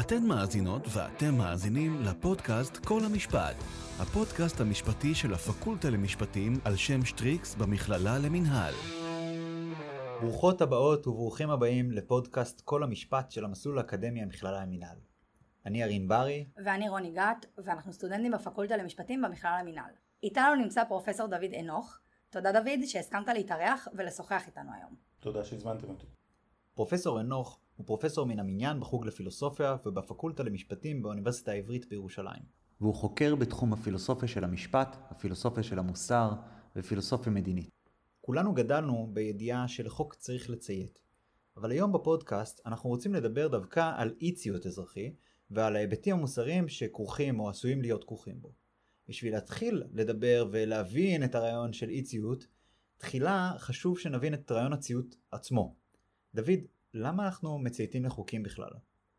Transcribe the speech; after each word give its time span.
אתן 0.00 0.22
מאזינות 0.26 0.82
ואתם 0.92 1.34
מאזינים 1.38 2.02
לפודקאסט 2.02 2.76
כל 2.76 3.00
המשפט, 3.04 3.56
הפודקאסט 4.00 4.60
המשפטי 4.60 5.14
של 5.14 5.34
הפקולטה 5.34 5.90
למשפטים 5.90 6.52
על 6.64 6.76
שם 6.76 7.04
שטריקס 7.04 7.54
במכללה 7.54 8.18
למינהל. 8.18 8.74
ברוכות 10.20 10.60
הבאות 10.60 11.06
וברוכים 11.06 11.50
הבאים 11.50 11.90
לפודקאסט 11.90 12.60
כל 12.60 12.82
המשפט 12.82 13.30
של 13.30 13.44
המסלול 13.44 13.78
האקדמי 13.78 14.22
המכללה 14.22 14.62
למינהל. 14.62 14.96
אני 15.66 15.84
ארין 15.84 16.08
ברי. 16.08 16.46
ואני 16.64 16.88
רוני 16.88 17.10
גת, 17.10 17.46
ואנחנו 17.58 17.92
סטודנטים 17.92 18.32
בפקולטה 18.32 18.76
למשפטים 18.76 19.22
במכללה 19.22 19.62
למינהל. 19.62 19.92
איתנו 20.22 20.54
נמצא 20.54 20.84
פרופסור 20.84 21.26
דוד 21.26 21.54
אנוך. 21.60 21.98
תודה 22.30 22.52
דוד 22.52 22.84
שהסכמת 22.86 23.28
להתארח 23.28 23.88
ולשוחח 23.94 24.46
איתנו 24.46 24.70
היום. 24.78 24.94
תודה 25.20 25.44
שהזמנתם 25.44 25.88
אותי. 25.88 26.06
פרופסור 26.74 27.20
אנוך 27.20 27.58
הוא 27.82 27.86
פרופסור 27.86 28.26
מן 28.26 28.38
המניין 28.38 28.80
בחוג 28.80 29.06
לפילוסופיה 29.06 29.76
ובפקולטה 29.86 30.42
למשפטים 30.42 31.02
באוניברסיטה 31.02 31.52
העברית 31.52 31.88
בירושלים. 31.88 32.42
והוא 32.80 32.94
חוקר 32.94 33.34
בתחום 33.34 33.72
הפילוסופיה 33.72 34.28
של 34.28 34.44
המשפט, 34.44 34.96
הפילוסופיה 35.10 35.62
של 35.62 35.78
המוסר 35.78 36.32
ופילוסופיה 36.76 37.32
מדינית. 37.32 37.70
כולנו 38.20 38.54
גדלנו 38.54 39.10
בידיעה 39.12 39.68
שלחוק 39.68 40.14
צריך 40.14 40.50
לציית. 40.50 40.98
אבל 41.56 41.70
היום 41.70 41.92
בפודקאסט 41.92 42.60
אנחנו 42.66 42.90
רוצים 42.90 43.14
לדבר 43.14 43.48
דווקא 43.48 43.92
על 43.96 44.14
אי 44.20 44.32
ציות 44.32 44.66
אזרחי 44.66 45.14
ועל 45.50 45.76
ההיבטים 45.76 46.16
המוסריים 46.16 46.68
שכרוכים 46.68 47.40
או 47.40 47.48
עשויים 47.48 47.82
להיות 47.82 48.04
כרוכים 48.04 48.40
בו. 48.40 48.52
בשביל 49.08 49.32
להתחיל 49.32 49.82
לדבר 49.92 50.48
ולהבין 50.52 51.24
את 51.24 51.34
הרעיון 51.34 51.72
של 51.72 51.88
אי 51.88 52.02
ציות, 52.02 52.46
תחילה 52.98 53.52
חשוב 53.58 53.98
שנבין 53.98 54.34
את 54.34 54.52
רעיון 54.52 54.72
הציות 54.72 55.16
עצמו. 55.30 55.74
דוד, 56.34 56.60
למה 56.94 57.26
אנחנו 57.26 57.58
מצייתים 57.58 58.04
לחוקים 58.04 58.42
בכלל? 58.42 58.70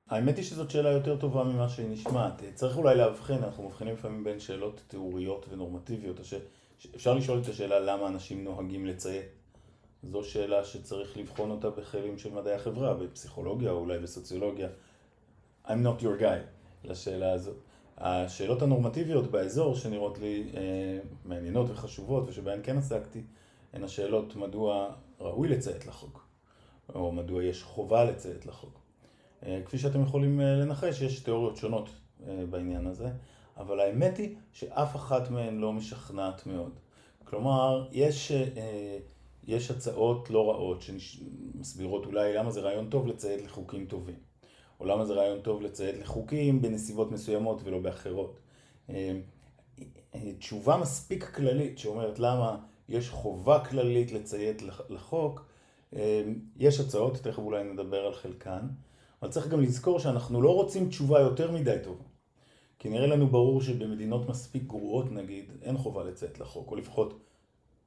האמת 0.09 0.37
היא 0.37 0.45
שזאת 0.45 0.71
שאלה 0.71 0.89
יותר 0.89 1.17
טובה 1.17 1.43
ממה 1.43 1.69
שהיא 1.69 1.89
נשמעת. 1.89 2.41
צריך 2.53 2.77
אולי 2.77 2.95
להבחין, 2.95 3.43
אנחנו 3.43 3.63
מבחינים 3.63 3.93
לפעמים 3.93 4.23
בין 4.23 4.39
שאלות 4.39 4.83
תיאוריות 4.87 5.45
ונורמטיביות. 5.49 6.19
הש... 6.19 6.33
אפשר 6.95 7.13
לשאול 7.13 7.41
את 7.41 7.47
השאלה 7.47 7.79
למה 7.79 8.07
אנשים 8.07 8.43
נוהגים 8.43 8.85
לציית. 8.85 9.25
זו 10.03 10.23
שאלה 10.23 10.63
שצריך 10.63 11.17
לבחון 11.17 11.51
אותה 11.51 11.69
בכלים 11.69 12.17
של 12.17 12.33
מדעי 12.33 12.53
החברה, 12.53 12.93
בפסיכולוגיה 12.93 13.71
או 13.71 13.77
אולי 13.77 13.99
בסוציולוגיה. 13.99 14.69
I'm 15.65 15.69
not 15.69 16.01
your 16.01 16.21
guy 16.21 16.39
לשאלה 16.83 17.31
הזאת. 17.31 17.57
השאלות 17.97 18.61
הנורמטיביות 18.61 19.31
באזור 19.31 19.75
שנראות 19.75 20.19
לי 20.19 20.51
אה, 20.55 20.99
מעניינות 21.25 21.69
וחשובות 21.69 22.23
ושבהן 22.27 22.59
כן 22.63 22.77
עסקתי, 22.77 23.23
הן 23.73 23.83
השאלות 23.83 24.35
מדוע 24.35 24.93
ראוי 25.19 25.47
לציית 25.47 25.85
לחוק. 25.85 26.22
או 26.95 27.11
מדוע 27.11 27.43
יש 27.43 27.63
חובה 27.63 28.03
לציית 28.03 28.45
לחוק. 28.45 28.79
אה, 29.45 29.61
כפי 29.65 29.77
שאתם 29.77 30.01
יכולים 30.01 30.41
אה, 30.41 30.55
לנחש, 30.55 31.01
יש 31.01 31.19
תיאוריות 31.19 31.57
שונות 31.57 31.89
אה, 32.27 32.45
בעניין 32.49 32.87
הזה, 32.87 33.09
אבל 33.57 33.79
האמת 33.79 34.17
היא 34.17 34.35
שאף 34.51 34.95
אחת 34.95 35.29
מהן 35.29 35.57
לא 35.57 35.73
משכנעת 35.73 36.47
מאוד. 36.47 36.71
כלומר, 37.25 37.87
יש, 37.91 38.31
יש 39.43 39.71
הצעות 39.71 40.29
לא 40.29 40.49
רעות 40.49 40.81
שמסבירות 40.81 42.05
אולי 42.05 42.33
למה 42.33 42.51
זה 42.51 42.61
רעיון 42.61 42.89
טוב 42.89 43.07
לציית 43.07 43.43
לחוקים 43.43 43.85
טובים, 43.85 44.15
או 44.79 44.85
למה 44.85 45.05
זה 45.05 45.13
רעיון 45.13 45.41
טוב 45.41 45.61
לציית 45.61 45.97
לחוקים 45.97 46.61
בנסיבות 46.61 47.11
מסוימות 47.11 47.61
ולא 47.63 47.79
באחרות. 47.79 48.39
תשובה 50.39 50.77
מספיק 50.77 51.23
כללית 51.23 51.77
שאומרת 51.77 52.19
למה 52.19 52.57
יש 52.89 53.09
חובה 53.09 53.65
כללית 53.65 54.11
לציית 54.11 54.61
לחוק, 54.89 55.45
יש 56.57 56.79
הצעות, 56.79 57.17
תכף 57.17 57.37
אולי 57.37 57.63
נדבר 57.63 58.05
על 58.05 58.13
חלקן, 58.13 58.67
אבל 59.21 59.31
צריך 59.31 59.47
גם 59.47 59.61
לזכור 59.61 59.99
שאנחנו 59.99 60.41
לא 60.41 60.55
רוצים 60.55 60.89
תשובה 60.89 61.19
יותר 61.19 61.51
מדי 61.51 61.77
טובה. 61.83 62.03
כי 62.79 62.89
נראה 62.89 63.07
לנו 63.07 63.27
ברור 63.27 63.61
שבמדינות 63.61 64.29
מספיק 64.29 64.63
גרועות 64.63 65.11
נגיד, 65.11 65.51
אין 65.61 65.77
חובה 65.77 66.03
לציית 66.03 66.39
לחוק, 66.39 66.71
או 66.71 66.75
לפחות 66.75 67.19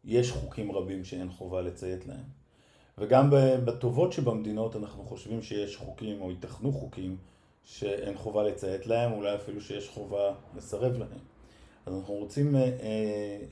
יש 0.04 0.32
חוקים 0.32 0.72
רבים 0.72 1.04
שאין 1.04 1.30
חובה 1.30 1.60
לציית 1.60 2.06
להם. 2.06 2.24
וגם 2.98 3.30
בטובות 3.64 4.12
שבמדינות 4.12 4.76
אנחנו 4.76 5.04
חושבים 5.04 5.42
שיש 5.42 5.76
חוקים, 5.76 6.22
או 6.22 6.30
ייתכנו 6.30 6.72
חוקים, 6.72 7.16
שאין 7.64 8.16
חובה 8.16 8.42
לציית 8.42 8.86
להם, 8.86 9.12
אולי 9.12 9.34
אפילו 9.34 9.60
שיש 9.60 9.88
חובה 9.88 10.34
לסרב 10.56 10.98
להם. 10.98 11.18
אז 11.86 11.94
אנחנו 11.94 12.14
רוצים 12.14 12.56
אה, 12.56 12.60
אה, 12.60 12.68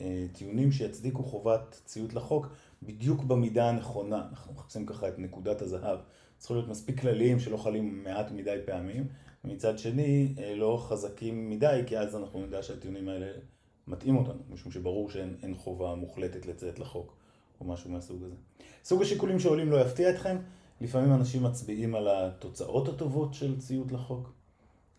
אה, 0.00 0.26
טיעונים 0.32 0.72
שיצדיקו 0.72 1.22
חובת 1.22 1.80
ציות 1.84 2.14
לחוק 2.14 2.46
בדיוק 2.86 3.24
במידה 3.24 3.68
הנכונה. 3.68 4.26
אנחנו 4.30 4.54
מחפשים 4.54 4.86
ככה 4.86 5.08
את 5.08 5.18
נקודת 5.18 5.62
הזהב. 5.62 5.98
צריכים 6.38 6.56
להיות 6.56 6.68
מספיק 6.68 7.00
כלליים 7.00 7.40
שלא 7.40 7.56
חלים 7.56 8.04
מעט 8.04 8.30
מדי 8.30 8.58
פעמים, 8.66 9.08
ומצד 9.44 9.78
שני 9.78 10.34
אה, 10.38 10.54
לא 10.54 10.84
חזקים 10.88 11.50
מדי, 11.50 11.82
כי 11.86 11.98
אז 11.98 12.16
אנחנו 12.16 12.46
נדע 12.46 12.62
שהטיעונים 12.62 13.08
האלה 13.08 13.26
מתאים 13.86 14.16
אותנו, 14.16 14.42
משום 14.50 14.72
שברור 14.72 15.10
שאין 15.10 15.54
חובה 15.54 15.94
מוחלטת 15.94 16.46
לציית 16.46 16.78
לחוק, 16.78 17.16
או 17.60 17.66
משהו 17.66 17.90
מהסוג 17.90 18.22
הזה. 18.22 18.34
סוג 18.84 19.02
השיקולים 19.02 19.38
שעולים 19.38 19.70
לא 19.70 19.80
יפתיע 19.80 20.10
אתכם, 20.10 20.36
לפעמים 20.80 21.12
אנשים 21.12 21.42
מצביעים 21.42 21.94
על 21.94 22.08
התוצאות 22.08 22.88
הטובות 22.88 23.34
של 23.34 23.60
ציות 23.60 23.92
לחוק. 23.92 24.32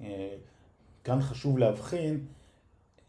אה, 0.02 0.36
כאן 1.04 1.22
חשוב 1.22 1.58
להבחין 1.58 2.26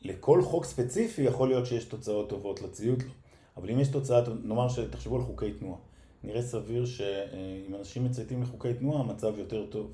לכל 0.03 0.43
חוק 0.43 0.65
ספציפי 0.65 1.23
יכול 1.23 1.49
להיות 1.49 1.67
שיש 1.67 1.85
תוצאות 1.85 2.29
טובות 2.29 2.63
לציות 2.63 3.03
לו. 3.03 3.11
אבל 3.57 3.71
אם 3.71 3.81
יש 3.81 3.89
תוצאה, 3.89 4.21
נאמר 4.43 4.69
שתחשבו 4.69 5.17
על 5.17 5.23
חוקי 5.23 5.53
תנועה. 5.53 5.79
נראה 6.25 6.43
סביר 6.43 6.87
שאם 6.87 7.75
אנשים 7.75 8.05
מצייתים 8.05 8.43
לחוקי 8.43 8.75
תנועה, 8.75 9.01
המצב 9.01 9.39
יותר 9.39 9.67
טוב. 9.67 9.93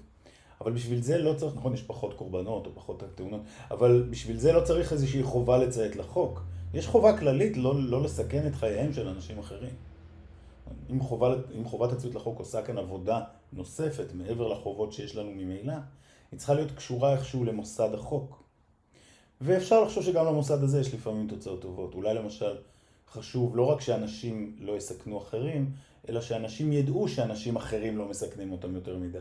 אבל 0.61 0.73
בשביל 0.73 1.03
זה 1.03 1.19
לא 1.19 1.35
צריך, 1.35 1.57
נכון, 1.57 1.75
יש 1.75 1.83
פחות 1.83 2.15
קורבנות 2.15 2.67
או 2.67 2.71
פחות 2.75 3.03
תאונות, 3.15 3.41
אבל 3.71 4.07
בשביל 4.11 4.37
זה 4.37 4.53
לא 4.53 4.61
צריך 4.61 4.93
איזושהי 4.93 5.23
חובה 5.23 5.59
לציית 5.59 5.97
לחוק. 5.97 6.43
יש 6.75 6.87
חובה 6.87 7.19
כללית 7.19 7.57
לא, 7.57 7.83
לא 7.83 8.03
לסכן 8.03 8.47
את 8.47 8.55
חייהם 8.55 8.93
של 8.93 9.09
אנשים 9.09 9.39
אחרים. 9.39 9.75
אם, 10.91 11.01
חובה, 11.01 11.35
אם 11.59 11.65
חובת 11.65 11.93
הציות 11.93 12.15
לחוק 12.15 12.39
עושה 12.39 12.63
כאן 12.63 12.79
עבודה 12.79 13.21
נוספת 13.53 14.15
מעבר 14.15 14.49
לחובות 14.49 14.93
שיש 14.93 15.17
לנו 15.17 15.31
ממילא, 15.31 15.75
היא 16.33 16.39
צריכה 16.39 16.55
להיות 16.55 16.71
קשורה 16.71 17.13
איכשהו 17.13 17.45
למוסד 17.45 17.95
החוק. 17.95 18.43
ואפשר 19.41 19.85
לחשוב 19.85 20.05
שגם 20.05 20.27
למוסד 20.27 20.63
הזה 20.63 20.81
יש 20.81 20.95
לפעמים 20.95 21.29
תוצאות 21.29 21.63
טובות. 21.63 21.95
אולי 21.95 22.15
למשל 22.15 22.57
חשוב 23.13 23.57
לא 23.57 23.67
רק 23.67 23.81
שאנשים 23.81 24.57
לא 24.59 24.77
יסכנו 24.77 25.19
אחרים, 25.19 25.71
אלא 26.09 26.21
שאנשים 26.21 26.73
ידעו 26.73 27.09
שאנשים 27.09 27.57
אחרים 27.57 27.99
לא 27.99 28.09
מסכנים 28.09 28.53
אותם 28.53 28.75
יותר 28.75 28.97
מדי. 28.97 29.19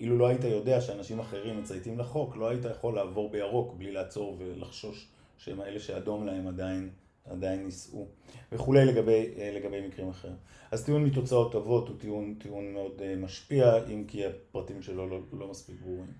אילו 0.00 0.18
לא 0.18 0.26
היית 0.26 0.44
יודע 0.44 0.80
שאנשים 0.80 1.20
אחרים 1.20 1.60
מצייתים 1.60 1.98
לחוק, 1.98 2.36
לא 2.36 2.48
היית 2.48 2.64
יכול 2.64 2.94
לעבור 2.94 3.30
בירוק 3.30 3.74
בלי 3.74 3.92
לעצור 3.92 4.36
ולחשוש 4.38 5.08
שהם 5.38 5.60
האלה 5.60 5.80
שאדום 5.80 6.26
להם 6.26 6.48
עדיין, 6.48 6.90
עדיין 7.30 7.64
ייסעו. 7.64 8.06
וכולי 8.52 8.84
לגבי, 8.84 9.26
לגבי 9.54 9.86
מקרים 9.86 10.08
אחרים. 10.08 10.36
אז 10.70 10.84
טיעון 10.84 11.04
מתוצאות 11.04 11.52
טובות 11.52 11.88
הוא 11.88 11.96
טיעון, 11.98 12.34
טיעון 12.38 12.72
מאוד 12.72 13.02
אה, 13.02 13.16
משפיע, 13.16 13.86
אם 13.86 14.04
כי 14.08 14.26
הפרטים 14.26 14.82
שלו 14.82 15.08
לא, 15.08 15.18
לא 15.32 15.48
מספיק 15.48 15.76
ברורים. 15.82 16.12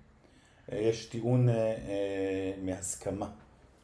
אה, 0.71 0.77
יש 0.77 1.05
טיעון 1.05 1.49
אה, 1.49 1.55
אה, 1.55 2.53
מהסכמה, 2.61 3.29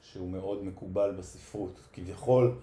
שהוא 0.01 0.29
מאוד 0.29 0.63
מקובל 0.63 1.15
בספרות. 1.17 1.79
כביכול, 1.93 2.55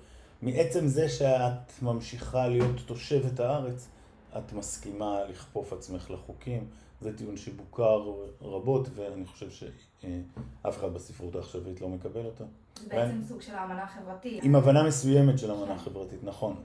מעצם 0.42 0.86
זה 0.86 1.08
שאת 1.08 1.82
ממשיכה 1.82 2.48
להיות 2.48 2.76
תושבת 2.86 3.40
הארץ, 3.40 3.88
את 4.38 4.52
מסכימה 4.52 5.24
לכפוף 5.30 5.72
עצמך 5.72 6.10
לחוקים. 6.10 6.66
זה 7.00 7.16
טיעון 7.16 7.36
שבוקר 7.36 8.12
רבות, 8.42 8.88
ואני 8.94 9.26
חושב 9.26 9.50
שאף 9.50 10.78
אחד 10.78 10.94
בספרות 10.94 11.36
העכשווית 11.36 11.80
לא 11.80 11.88
מקבל 11.88 12.24
אותו. 12.24 12.44
בעצם 12.88 13.20
סוג 13.28 13.40
של 13.40 13.54
האמנה 13.54 13.82
החברתית. 13.82 14.44
עם 14.44 14.56
הבנה 14.56 14.82
מסוימת 14.82 15.38
של 15.38 15.50
אמנה 15.50 15.78
חברתית, 15.78 16.24
נכון. 16.24 16.56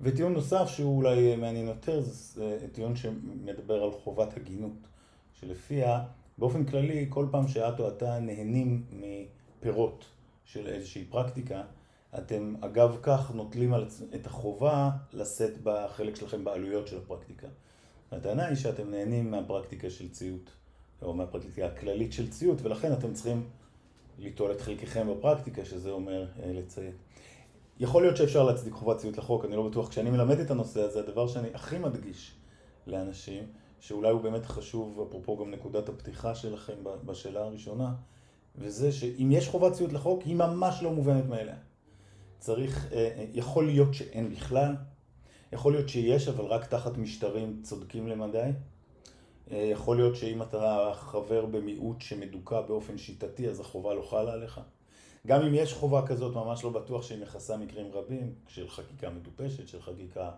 וטיעון 0.00 0.32
נוסף 0.32 0.68
שהוא 0.68 0.96
אולי 0.96 1.36
מעניין 1.36 1.66
יותר, 1.66 2.00
זה 2.00 2.58
טיעון 2.72 2.96
שמדבר 2.96 3.82
על 3.82 3.90
חובת 3.90 4.36
הגינות, 4.36 4.86
שלפיה 5.32 6.04
באופן 6.38 6.64
כללי, 6.64 7.06
כל 7.08 7.26
פעם 7.30 7.48
שאת 7.48 7.80
או 7.80 7.88
אתה 7.88 8.18
נהנים 8.18 8.84
מפירות 8.92 10.04
של 10.44 10.66
איזושהי 10.66 11.04
פרקטיקה, 11.04 11.62
אתם 12.18 12.54
אגב 12.60 12.96
כך 13.02 13.30
נוטלים 13.34 13.74
על 13.74 13.86
את 14.14 14.26
החובה 14.26 14.90
לשאת 15.12 15.58
בחלק 15.62 16.16
שלכם 16.16 16.44
בעלויות 16.44 16.86
של 16.86 16.98
הפרקטיקה. 16.98 17.46
הטענה 18.12 18.46
היא 18.46 18.56
שאתם 18.56 18.90
נהנים 18.90 19.30
מהפרקטיקה 19.30 19.90
של 19.90 20.08
ציות, 20.08 20.50
או 21.02 21.14
מהפרקטיקה 21.14 21.66
הכללית 21.66 22.12
של 22.12 22.30
ציות, 22.30 22.62
ולכן 22.62 22.92
אתם 22.92 23.12
צריכים 23.12 23.48
ליטול 24.18 24.52
את 24.52 24.60
חלקכם 24.60 25.06
בפרקטיקה, 25.10 25.64
שזה 25.64 25.90
אומר 25.90 26.26
אה, 26.42 26.52
לציית. 26.52 26.94
יכול 27.80 28.02
להיות 28.02 28.16
שאפשר 28.16 28.42
להצדיק 28.42 28.72
חובת 28.72 28.96
ציות 28.96 29.18
לחוק, 29.18 29.44
אני 29.44 29.56
לא 29.56 29.68
בטוח. 29.68 29.88
כשאני 29.88 30.10
מלמד 30.10 30.40
את 30.40 30.50
הנושא 30.50 30.82
הזה, 30.82 31.00
הדבר 31.00 31.26
שאני 31.26 31.48
הכי 31.54 31.78
מדגיש 31.78 32.34
לאנשים, 32.86 33.44
שאולי 33.80 34.10
הוא 34.10 34.20
באמת 34.20 34.46
חשוב, 34.46 35.06
אפרופו 35.08 35.36
גם 35.36 35.50
נקודת 35.50 35.88
הפתיחה 35.88 36.34
שלכם 36.34 36.74
בשאלה 37.04 37.40
הראשונה, 37.40 37.94
וזה 38.56 38.92
שאם 38.92 39.28
יש 39.32 39.48
חובת 39.48 39.72
ציות 39.72 39.92
לחוק, 39.92 40.22
היא 40.22 40.36
ממש 40.36 40.82
לא 40.82 40.92
מובנת 40.92 41.24
מאליה. 41.26 41.56
צריך, 42.38 42.92
אה, 42.92 42.98
אה, 42.98 43.24
יכול 43.32 43.66
להיות 43.66 43.94
שאין 43.94 44.30
בכלל, 44.30 44.74
יכול 45.52 45.72
להיות 45.72 45.88
שיש, 45.88 46.28
אבל 46.28 46.44
רק 46.44 46.66
תחת 46.66 46.98
משטרים 46.98 47.60
צודקים 47.62 48.08
למדי, 48.08 48.50
אה, 49.50 49.56
יכול 49.56 49.96
להיות 49.96 50.16
שאם 50.16 50.42
אתה 50.42 50.90
חבר 50.94 51.46
במיעוט 51.46 52.00
שמדוכא 52.00 52.60
באופן 52.60 52.98
שיטתי, 52.98 53.48
אז 53.48 53.60
החובה 53.60 53.94
לא 53.94 54.02
חלה 54.02 54.32
עליך. 54.32 54.60
גם 55.26 55.42
אם 55.42 55.54
יש 55.54 55.72
חובה 55.72 56.06
כזאת, 56.06 56.34
ממש 56.34 56.64
לא 56.64 56.70
בטוח 56.70 57.02
שהיא 57.02 57.22
מכסה 57.22 57.56
מקרים 57.56 57.86
רבים 57.92 58.34
של 58.48 58.68
חקיקה 58.68 59.10
מטופשת, 59.10 59.68
של 59.68 59.82
חקיקה 59.82 60.30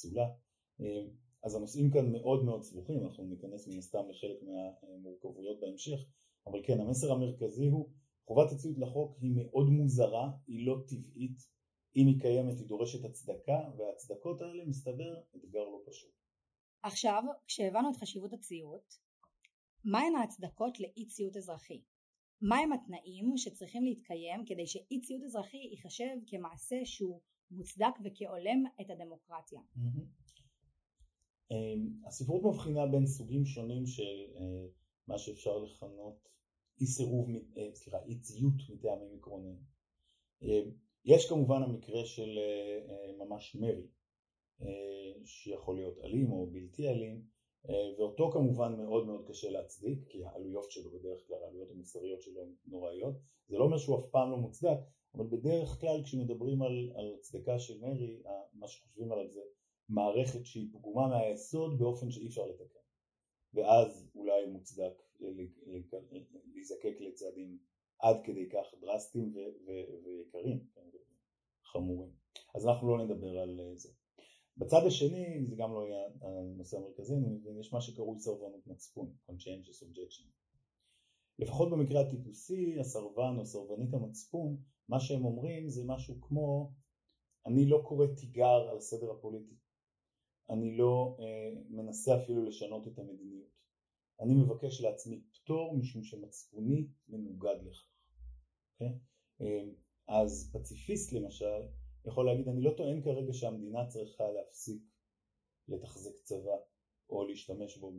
פסולה. 0.00 0.26
אה, 0.80 1.06
אז 1.42 1.54
הנושאים 1.54 1.90
כאן 1.90 2.12
מאוד 2.12 2.44
מאוד 2.44 2.62
סבוכים, 2.62 3.04
אנחנו 3.06 3.24
ניכנס 3.24 3.68
מן 3.68 3.78
הסתם 3.78 4.10
לחלק 4.10 4.38
מהמורכבויות 4.42 5.60
בהמשך, 5.60 5.98
אבל 6.46 6.60
כן, 6.66 6.80
המסר 6.80 7.12
המרכזי 7.12 7.66
הוא 7.66 7.88
חובת 8.26 8.52
הציות 8.52 8.78
לחוק 8.78 9.16
היא 9.20 9.32
מאוד 9.36 9.70
מוזרה, 9.70 10.30
היא 10.46 10.66
לא 10.66 10.76
טבעית, 10.88 11.38
אם 11.96 12.06
היא 12.06 12.20
קיימת 12.20 12.58
היא 12.58 12.66
דורשת 12.66 13.04
הצדקה, 13.04 13.58
וההצדקות 13.78 14.40
האלה 14.40 14.64
מסתבר 14.64 15.20
אתגר 15.36 15.64
לא 15.64 15.80
פשוט. 15.86 16.10
עכשיו, 16.82 17.22
כשהבנו 17.46 17.90
את 17.90 17.96
חשיבות 17.96 18.32
הציות, 18.32 18.98
מהן 19.84 20.14
ההצדקות 20.14 20.80
לאי 20.80 21.06
ציות 21.06 21.36
אזרחי? 21.36 21.82
מהם 22.42 22.72
התנאים 22.72 23.32
שצריכים 23.36 23.84
להתקיים 23.84 24.44
כדי 24.46 24.66
שאי 24.66 25.00
ציות 25.00 25.22
אזרחי 25.22 25.68
ייחשב 25.70 26.16
כמעשה 26.26 26.76
שהוא 26.84 27.20
מוצדק 27.50 27.94
וכהולם 28.04 28.64
את 28.80 28.90
הדמוקרטיה. 28.90 29.60
אמ, 31.50 31.88
הספרות 32.06 32.42
מבחינה 32.44 32.86
בין 32.86 33.06
סוגים 33.06 33.46
שונים 33.46 33.86
של 33.86 34.26
אה, 34.36 34.66
מה 35.08 35.18
שאפשר 35.18 35.58
לכנות 35.58 36.28
אי 36.80 36.86
סירוב, 36.86 37.28
אה, 37.56 37.68
סליחה, 37.74 37.98
אי 38.06 38.18
ציות 38.18 38.54
מטעמים 38.68 39.08
עקרוניים. 39.18 39.58
אמ, 40.42 40.70
יש 41.04 41.28
כמובן 41.28 41.62
המקרה 41.62 42.04
של 42.04 42.38
אה, 42.38 43.24
ממש 43.24 43.56
מרי, 43.56 43.86
שיכול 45.24 45.76
להיות 45.76 45.98
אלים 45.98 46.32
או 46.32 46.46
בלתי 46.52 46.88
אלים, 46.88 47.22
ואותו 47.68 48.30
כמובן 48.32 48.76
מאוד 48.76 49.06
מאוד 49.06 49.24
קשה 49.28 49.50
להצדיק, 49.50 49.98
כי 50.08 50.24
העלויות 50.24 50.70
שלו 50.70 50.90
בדרך 50.90 51.26
כלל, 51.26 51.36
העלויות 51.44 51.70
המוסריות 51.70 52.22
שלו 52.22 52.42
הן 52.42 52.54
נוראיות. 52.66 53.14
זה 53.48 53.58
לא 53.58 53.64
אומר 53.64 53.78
שהוא 53.78 53.98
אף 53.98 54.10
פעם 54.10 54.30
לא 54.30 54.36
מוצדק, 54.36 54.78
אבל 55.14 55.26
בדרך 55.26 55.80
כלל 55.80 56.02
כשמדברים 56.04 56.62
על, 56.62 56.92
על 56.96 57.16
צדקה 57.20 57.58
של 57.58 57.80
מרי, 57.80 58.22
מה 58.52 58.68
שחושבים 58.68 59.12
עליו 59.12 59.28
זה 59.28 59.40
מערכת 59.88 60.46
שהיא 60.46 60.68
פגומה 60.72 61.08
מהיסוד 61.08 61.78
באופן 61.78 62.10
שאי 62.10 62.26
אפשר 62.26 62.46
לתקן. 62.46 62.80
ואז 63.54 64.10
אולי 64.14 64.46
מוצדק 64.46 65.02
להיזקק 66.54 66.96
לצעדים 67.00 67.58
עד 67.98 68.16
כדי 68.24 68.48
כך 68.48 68.74
דרסטיים 68.80 69.34
ויקרים, 69.64 70.66
כן, 70.74 70.80
חמורים. 71.64 72.10
אז 72.54 72.66
אנחנו 72.66 72.96
לא 72.96 73.04
נדבר 73.04 73.38
על 73.38 73.60
זה. 73.74 73.88
בצד 74.60 74.86
השני, 74.86 75.46
זה 75.46 75.56
גם 75.56 75.72
לא 75.72 75.86
יהיה 75.86 76.06
הנושא 76.20 76.76
המרכזי, 76.76 77.14
יש 77.60 77.72
מה 77.72 77.80
שקרוי 77.80 78.18
סרבנות 78.18 78.66
מצפון, 78.66 79.12
conscientious 79.30 79.84
objection. 79.84 80.26
לפחות 81.38 81.70
במקרה 81.70 82.00
הטיפוסי, 82.00 82.80
הסרבן 82.80 83.36
או 83.38 83.46
סרבנית 83.46 83.94
המצפון, 83.94 84.56
מה 84.88 85.00
שהם 85.00 85.24
אומרים 85.24 85.68
זה 85.68 85.82
משהו 85.86 86.20
כמו 86.20 86.72
אני 87.46 87.68
לא 87.68 87.82
קורא 87.88 88.06
תיגר 88.06 88.68
על 88.70 88.76
הסדר 88.76 89.10
הפוליטי, 89.10 89.54
אני 90.50 90.76
לא 90.76 91.16
אה, 91.20 91.60
מנסה 91.70 92.22
אפילו 92.22 92.44
לשנות 92.44 92.88
את 92.88 92.98
המדיניות, 92.98 93.50
אני 94.20 94.34
מבקש 94.34 94.80
לעצמי 94.80 95.20
פטור 95.32 95.76
משום 95.76 96.02
שמצפוני 96.02 96.88
מנוגד 97.08 97.56
לכך. 97.66 97.78
Okay? 97.78 98.84
אוקיי? 98.84 98.98
אה, 99.40 99.72
אז 100.08 100.50
פציפיסט 100.52 101.12
למשל 101.12 101.62
יכול 102.04 102.26
להגיד 102.26 102.48
אני 102.48 102.62
לא 102.62 102.70
טוען 102.76 103.02
כרגע 103.02 103.32
שהמדינה 103.32 103.86
צריכה 103.86 104.24
להפסיק 104.32 104.82
לתחזק 105.68 106.14
צבא 106.22 106.56
או 107.08 107.24
להשתמש 107.24 107.76
בו 107.76 107.92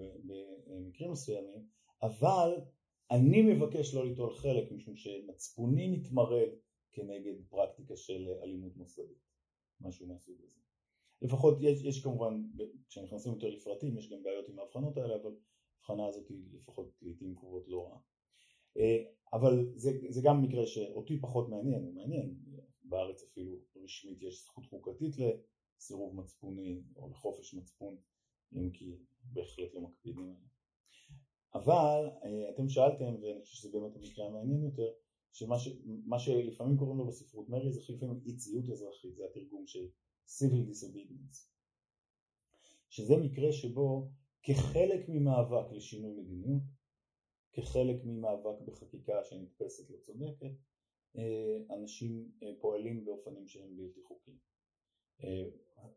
במקרים 0.68 1.12
מסוימים, 1.12 1.68
אבל 2.02 2.62
אני 3.12 3.42
מבקש 3.42 3.94
לא 3.94 4.06
ליטול 4.06 4.36
חלק 4.36 4.72
משום 4.72 4.96
שמצפוני 4.96 5.88
מתמרד 5.88 6.50
כנגד 6.92 7.34
פרקטיקה 7.50 7.96
של 7.96 8.30
אלימות 8.44 8.78
מוסדית, 8.78 9.24
משהו 9.82 10.08
מהסוג 10.08 10.36
הזה. 10.44 10.60
לפחות 11.22 11.58
יש, 11.62 11.84
יש 11.84 12.04
כמובן, 12.04 12.44
כשנכנסים 12.90 13.34
יותר 13.34 13.50
לפרטים 13.50 13.98
יש 13.98 14.10
גם 14.10 14.24
בעיות 14.24 14.50
עם 14.50 14.60
ההבחנות 14.60 14.98
האלה, 14.98 15.16
אבל 15.16 15.36
ההבחנה 15.76 16.08
הזאת 16.08 16.30
היא 16.30 16.46
לפחות 16.54 16.92
לעיתים 17.02 17.36
קרובות 17.36 17.68
לא 17.68 17.88
רעה. 17.88 18.00
אה, 18.78 19.04
אבל 19.34 19.74
זה, 19.76 19.92
זה 20.10 20.22
גם 20.24 20.42
מקרה 20.42 20.66
שאותי 20.66 21.22
פחות 21.22 21.50
מעניין, 21.50 21.84
הוא 21.84 21.94
מעניין, 21.94 22.36
בארץ 22.92 23.24
אפילו 23.24 23.58
רשמית 23.84 24.22
יש 24.22 24.44
זכות 24.44 24.66
חוקתית 24.66 25.16
לסירוב 25.18 26.16
מצפוני 26.16 26.82
או 26.96 27.10
לחופש 27.10 27.54
מצפון, 27.54 27.98
אם 28.54 28.70
כי 28.74 28.98
בהחלט 29.24 29.74
לא 29.74 29.82
מקפידים 29.82 30.20
עליהם. 30.20 30.46
אבל 31.54 32.10
אה, 32.24 32.50
אתם 32.50 32.70
שאלתם, 32.70 33.16
ואני 33.22 33.42
חושב 33.42 33.56
שזה 33.56 33.70
באמת 33.72 33.96
המקרה 33.96 34.26
המעניין 34.26 34.64
יותר, 34.64 34.92
שמה 35.34 36.20
שלפעמים 36.20 36.78
קוראים 36.78 36.98
לו 36.98 37.08
בספרות 37.08 37.50
מרי 37.50 37.72
זה 37.72 37.94
לפעמים 37.94 38.22
אי 38.26 38.36
ציות 38.36 38.70
אזרחית, 38.70 39.16
זה 39.16 39.24
התרגום 39.26 39.68
של 39.68 39.88
civil 40.28 40.70
disobedience, 40.72 41.48
שזה 42.90 43.18
מקרה 43.18 43.52
שבו 43.52 44.10
כחלק 44.44 45.10
ממאבק 45.10 45.72
לשינוי 45.72 46.14
מדיניות, 46.22 46.64
כחלק 47.52 48.02
ממאבק 48.04 48.62
בחקיקה 48.66 49.24
שנתפסת 49.24 49.90
לא 49.90 49.98
צודקת, 49.98 50.52
אנשים 51.70 52.32
אה, 52.44 52.52
פועלים 52.62 53.06
באופנים 53.06 53.48
שהם 53.48 53.78
בלתי 53.78 54.02
חוקיים, 54.04 54.38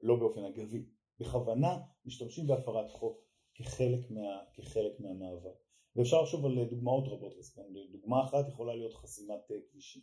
לא 0.03 0.17
באופן 0.17 0.45
אגבי, 0.45 0.87
בכוונה 1.21 1.79
משתמשים 2.05 2.47
בהפרת 2.47 2.91
חוק 2.91 3.19
כחלק, 3.55 4.11
מה, 4.11 4.45
כחלק 4.55 5.01
מהמאבק. 5.01 5.65
ואפשר 5.97 6.23
לחשוב 6.23 6.47
על 6.47 6.65
דוגמאות 6.65 7.05
רבות 7.09 7.37
לזה, 7.37 7.63
דוגמה 7.93 8.25
אחת 8.25 8.49
יכולה 8.49 8.75
להיות 8.75 8.95
חסימת 8.95 9.51
אה, 9.51 9.57
כבישים. 9.71 10.03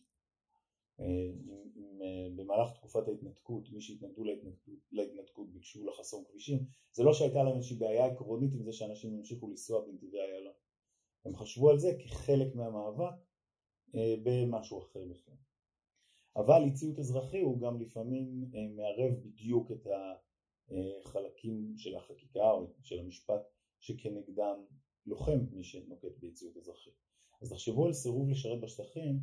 אה, 0.99 1.05
אם, 1.05 1.49
אם 1.75 2.01
אה, 2.01 2.29
במהלך 2.35 2.73
תקופת 2.73 3.07
ההתנתקות 3.07 3.71
מי 3.71 3.81
שהתנגדו 3.81 4.23
להתנתקות, 4.23 4.79
להתנתקות 4.91 5.53
ביקשו 5.53 5.85
לחסום 5.85 6.23
כבישים, 6.29 6.65
זה 6.91 7.03
לא 7.03 7.13
שהייתה 7.13 7.43
להם 7.43 7.55
איזושהי 7.55 7.77
בעיה 7.77 8.05
עקרונית 8.05 8.53
עם 8.53 8.63
זה 8.63 8.73
שאנשים 8.73 9.15
ימשיכו 9.15 9.47
לנסוע 9.49 9.85
בנתיבי 9.85 10.17
איילון. 10.19 10.53
הם 11.25 11.35
חשבו 11.35 11.69
על 11.69 11.79
זה 11.79 11.91
כחלק 11.99 12.55
מהמאבק 12.55 13.13
במשהו 13.93 14.79
אחר 14.79 15.05
בכלל. 15.05 15.35
אבל 16.35 16.61
אי 16.63 16.73
ציות 16.73 16.99
אזרחי 16.99 17.41
הוא 17.41 17.59
גם 17.59 17.81
לפעמים 17.81 18.51
מערב 18.75 19.13
בדיוק 19.23 19.71
את 19.71 19.87
החלקים 20.67 21.73
של 21.77 21.95
החקיקה 21.95 22.51
או 22.51 22.67
של 22.83 22.99
המשפט 22.99 23.41
שכנגדם 23.79 24.65
לוחם 25.05 25.39
מי 25.51 25.63
שנוקט 25.63 26.17
ביציות 26.17 26.57
אזרחית. 26.57 26.93
אז 27.41 27.49
תחשבו 27.49 27.85
על 27.85 27.93
סירוב 27.93 28.29
לשרת 28.29 28.61
בשטחים 28.61 29.19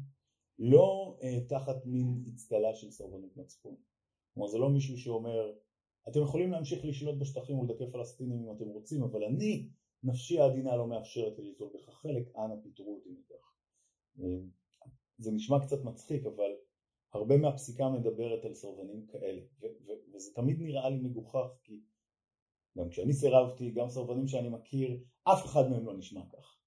לא 0.59 1.19
אה, 1.23 1.41
תחת 1.49 1.87
מין 1.87 2.25
אצטלה 2.35 2.75
של 2.75 2.91
סרבנות 2.91 3.37
מצפון. 3.37 3.77
כלומר 4.35 4.49
זה 4.49 4.59
לא 4.59 4.71
מישהו 4.71 4.99
שאומר 4.99 5.53
אתם 6.09 6.23
יכולים 6.23 6.51
להמשיך 6.51 6.85
לשלוט 6.85 7.19
בשטחים 7.19 7.59
ולדכא 7.59 7.85
פלסטינים 7.93 8.45
אם 8.45 8.57
אתם 8.57 8.69
רוצים 8.69 9.03
אבל 9.03 9.25
אני 9.25 9.69
נפשי 10.03 10.41
העדינה 10.41 10.77
לא 10.77 10.87
מאפשרת 10.87 11.39
לי 11.39 11.45
ליטול 11.45 11.71
בכך 11.75 11.93
חלק 11.93 12.37
אנא 12.37 12.55
פיטרו 12.63 12.95
אותי 12.95 13.11
מכך. 13.11 13.55
זה 15.19 15.31
נשמע 15.33 15.61
קצת 15.67 15.85
מצחיק 15.85 16.27
אבל 16.27 16.51
הרבה 17.13 17.37
מהפסיקה 17.37 17.89
מדברת 17.89 18.45
על 18.45 18.55
סרבנים 18.55 19.07
כאלה 19.07 19.41
וזה 20.15 20.35
תמיד 20.35 20.61
נראה 20.61 20.91
לי 20.91 20.97
מגוחך 20.97 21.49
כי 21.63 21.81
גם 22.79 22.89
כשאני 22.89 23.13
סירבתי, 23.13 23.71
גם 23.71 23.89
סרבנים 23.89 24.27
שאני 24.29 24.49
מכיר, 24.49 25.01
אף 25.25 25.45
אחד 25.45 25.71
מהם 25.71 25.87
לא 25.87 25.97
נשמע 25.97 26.21
כך. 26.33 26.59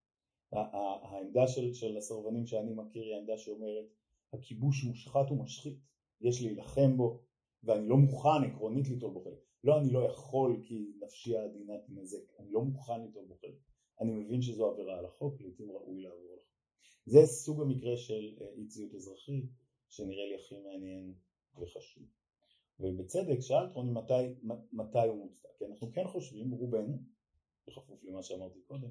העמדה 0.52 1.48
של, 1.48 1.74
של 1.74 1.98
הסרבנים 1.98 2.46
שאני 2.46 2.74
מכיר 2.74 3.04
היא 3.04 3.16
העמדה 3.16 3.38
שאומרת 3.38 3.86
הכיבוש 4.34 4.84
מושחת 4.84 5.32
ומשחית, 5.32 5.80
יש 6.22 6.42
להילחם 6.42 6.98
בו 6.98 7.20
ואני 7.64 7.88
לא 7.88 7.98
מוכן 7.98 8.44
עקרונית 8.48 8.90
ליטול 8.90 9.12
בו 9.12 9.22
חלק. 9.22 9.40
לא 9.64 9.80
אני 9.80 9.94
לא 9.94 10.00
יכול 10.00 10.62
כי 10.64 10.92
נפשי 11.02 11.38
העדינה 11.38 11.74
תנזק, 11.88 12.40
אני 12.40 12.52
לא 12.52 12.62
מוכן 12.62 13.02
ליטול 13.02 13.26
בו 13.26 13.36
חלק. 13.36 13.60
אני 14.02 14.12
מבין 14.12 14.42
שזו 14.42 14.72
עבירה 14.72 15.00
על 15.00 15.06
החוק, 15.06 15.42
לעיתים 15.42 15.72
ראוי 15.72 16.02
לעבור. 16.02 16.41
זה 17.06 17.26
סוג 17.26 17.62
המקרה 17.62 17.98
של 17.98 18.38
אה, 18.42 18.48
אי 18.58 18.68
ציות 18.68 18.96
אזרחי 18.96 19.42
שנראה 19.90 20.26
לי 20.26 20.36
הכי 20.36 20.56
מעניין 20.60 21.14
וחשוב. 21.58 22.04
ובצדק 22.80 23.40
שאלת 23.40 23.74
רוני 23.74 23.92
מתי, 23.92 24.14
מתי 24.74 25.08
הוא 25.08 25.18
מוצדק, 25.18 25.50
כי 25.58 25.66
אנחנו 25.66 25.92
כן 25.94 26.08
חושבים, 26.08 26.52
רובנו, 26.52 26.98
בכפוף 27.68 28.04
למה 28.04 28.24
שאמרתי 28.24 28.60
קודם, 28.68 28.90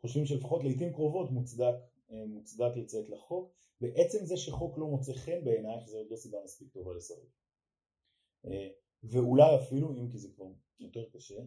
חושבים 0.00 0.26
שלפחות 0.26 0.64
לעיתים 0.64 0.92
קרובות 0.92 1.30
מוצדק, 1.30 1.74
אה, 2.10 2.26
מוצדק 2.26 2.76
לציית 2.76 3.08
לחוק, 3.08 3.52
ועצם 3.80 4.24
זה 4.24 4.36
שחוק 4.36 4.78
לא 4.78 4.86
מוצא 4.86 5.12
חן 5.12 5.44
בעינייך 5.44 5.86
זה 5.86 5.96
עוד 5.96 6.06
לא 6.10 6.16
סיבה 6.16 6.38
מספיק 6.44 6.72
טובה 6.72 6.94
לסרב. 6.94 7.26
אה, 8.44 8.68
ואולי 9.04 9.56
אפילו, 9.56 9.96
אם 9.96 10.08
כי 10.10 10.18
זה 10.18 10.28
כבר 10.34 10.46
יותר 10.80 11.04
קשה, 11.12 11.40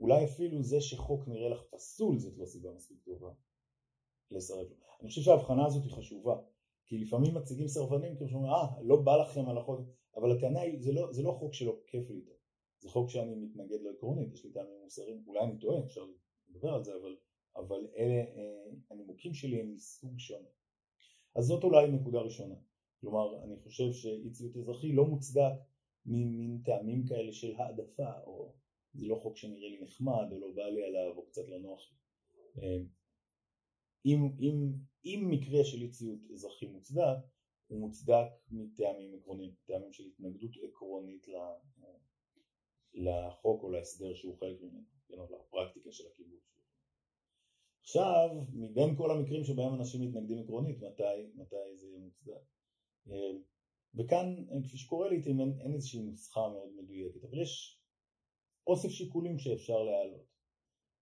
אולי 0.00 0.24
אפילו 0.24 0.62
זה 0.62 0.80
שחוק 0.80 1.28
נראה 1.28 1.48
לך 1.48 1.62
פסול 1.70 2.18
זאת 2.18 2.38
לא 2.38 2.46
סיבה 2.46 2.72
מספיק 2.72 2.98
טובה 3.04 3.30
לסרב 4.30 4.66
לו. 4.70 4.76
אני 5.00 5.08
חושב 5.08 5.22
שההבחנה 5.22 5.66
הזאת 5.66 5.84
היא 5.84 5.92
חשובה, 5.92 6.36
כי 6.86 6.98
לפעמים 6.98 7.34
מציגים 7.34 7.68
סרבנים 7.68 8.16
כאילו 8.16 8.30
שאומרים, 8.30 8.52
אה, 8.52 8.82
לא 8.82 8.96
בא 8.96 9.16
לכם 9.16 9.48
על 9.48 9.58
החוק, 9.58 9.80
אבל 10.16 10.36
הטענה 10.36 10.60
היא, 10.60 10.80
זה 10.80 10.92
לא, 10.92 11.12
זה 11.12 11.22
לא 11.22 11.32
חוק 11.32 11.54
שלא 11.54 11.80
כיף 11.86 12.10
לי 12.10 12.16
איתו, 12.16 12.32
זה 12.80 12.88
חוק 12.88 13.10
שאני 13.10 13.34
מתנגד 13.34 13.80
לו 13.80 13.90
עקרונית, 13.90 14.32
יש 14.32 14.44
לי 14.44 14.50
טעמים 14.52 14.80
מוסריים, 14.82 15.24
אולי 15.26 15.44
אני 15.44 15.58
טועה, 15.58 15.84
אפשר 15.84 16.06
לדבר 16.48 16.74
על 16.74 16.84
זה, 16.84 16.92
אבל, 16.94 17.16
אבל 17.56 17.88
אלה 17.96 18.14
אה, 18.14 18.70
הנימוקים 18.90 19.34
שלי 19.34 19.60
הם 19.60 19.74
מסוג 19.74 20.18
שונה. 20.18 20.48
אז 21.34 21.44
זאת 21.44 21.64
אולי 21.64 21.90
נקודה 21.90 22.18
ראשונה. 22.18 22.54
כלומר, 23.00 23.44
אני 23.44 23.56
חושב 23.56 23.92
שאי 23.92 24.30
ציות 24.30 24.56
אזרחי 24.56 24.92
לא 24.92 25.04
מוצדק 25.04 25.52
ממין 26.06 26.62
טעמים 26.64 27.04
כאלה 27.06 27.32
של 27.32 27.54
העדפה, 27.56 28.20
או 28.26 28.52
זה 28.94 29.06
לא 29.06 29.20
חוק 29.22 29.36
שנראה 29.36 29.68
לי 29.68 29.80
נחמד, 29.82 30.32
או 30.32 30.40
לא 30.40 30.50
בא 30.54 30.62
לי 30.62 30.84
עליו, 30.84 31.16
או 31.16 31.26
קצת 31.26 31.48
לא 31.48 31.58
נוח 31.58 31.92
לי. 31.92 31.98
אם, 34.06 34.36
אם, 34.40 34.72
אם 35.04 35.28
מקרה 35.30 35.64
של 35.64 35.82
אי 35.82 35.90
ציות 35.90 36.18
אזרחי 36.32 36.66
מוצדק, 36.66 37.18
הוא 37.66 37.80
מוצדק 37.80 38.26
מטעמים 38.50 39.14
עקרוניים, 39.14 39.54
טעמים 39.64 39.92
של 39.92 40.04
התנגדות 40.06 40.50
עקרונית 40.62 41.26
לחוק 42.94 43.62
או 43.62 43.70
להסדר 43.70 44.14
שהוא 44.14 44.38
חלק 44.38 44.60
ממנו, 44.62 44.82
לפרקטיקה 45.10 45.92
של 45.92 46.04
הכיבוש. 46.12 46.40
עכשיו, 47.82 48.28
מבין 48.52 48.96
כל 48.96 49.10
המקרים 49.10 49.44
שבהם 49.44 49.74
אנשים 49.74 50.00
מתנגדים 50.00 50.38
עקרונית, 50.38 50.82
מתי, 50.82 51.26
מתי 51.34 51.76
זה 51.76 51.86
מוצדק? 51.98 52.42
אה, 53.10 53.32
וכאן, 53.94 54.36
כפי 54.64 54.78
שקורה 54.78 55.08
לעיתים, 55.08 55.40
אין, 55.40 55.58
אין 55.60 55.74
איזושהי 55.74 56.02
נוסחה 56.02 56.48
מאוד 56.48 56.72
מדויקת, 56.76 57.24
אבל 57.24 57.40
יש 57.40 57.80
אוסף 58.66 58.88
שיקולים 58.88 59.38
שאפשר 59.38 59.82
להעלות. 59.82 60.29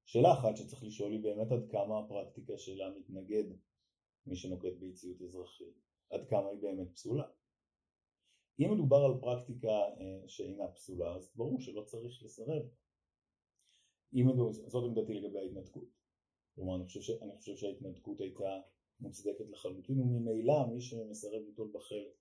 שאלה 0.09 0.33
אחת 0.33 0.57
שצריך 0.57 0.85
לשאול 0.85 1.13
היא 1.13 1.23
באמת 1.23 1.53
עד 1.53 1.71
כמה 1.71 1.99
הפרקטיקה 1.99 2.59
שלה 2.59 2.91
מתנגד 2.91 3.45
מי 4.27 4.37
שנוקט 4.37 4.73
באי-ציות 4.81 5.23
אזרחי, 5.23 5.71
עד 6.11 6.29
כמה 6.29 6.49
היא 6.49 6.59
באמת 6.61 6.93
פסולה. 6.93 7.29
אם 8.61 8.73
מדובר 8.75 8.97
על 8.97 9.21
פרקטיקה 9.21 9.69
אה, 9.69 10.29
שאינה 10.29 10.69
פסולה, 10.69 11.15
אז 11.15 11.33
ברור 11.37 11.61
שלא 11.61 11.83
צריך 11.83 12.23
לסרב. 12.23 12.63
אם 14.15 14.27
מדובר, 14.29 14.53
זאת 14.53 14.85
עמדתי 14.85 15.15
לגבי 15.15 15.39
ההתנתקות. 15.39 15.89
כלומר, 16.55 16.77
אני 16.77 16.85
חושב, 16.85 17.01
ש, 17.01 17.11
אני 17.11 17.37
חושב 17.37 17.57
שההתנתקות 17.57 18.21
הייתה 18.21 18.61
מוצדקת 19.01 19.51
לחלוטין, 19.51 20.01
וממילא 20.01 20.67
מי 20.67 20.81
שמסרב 20.81 21.43
ליטול 21.47 21.71
בה 21.73 21.81
חלק, 21.81 22.15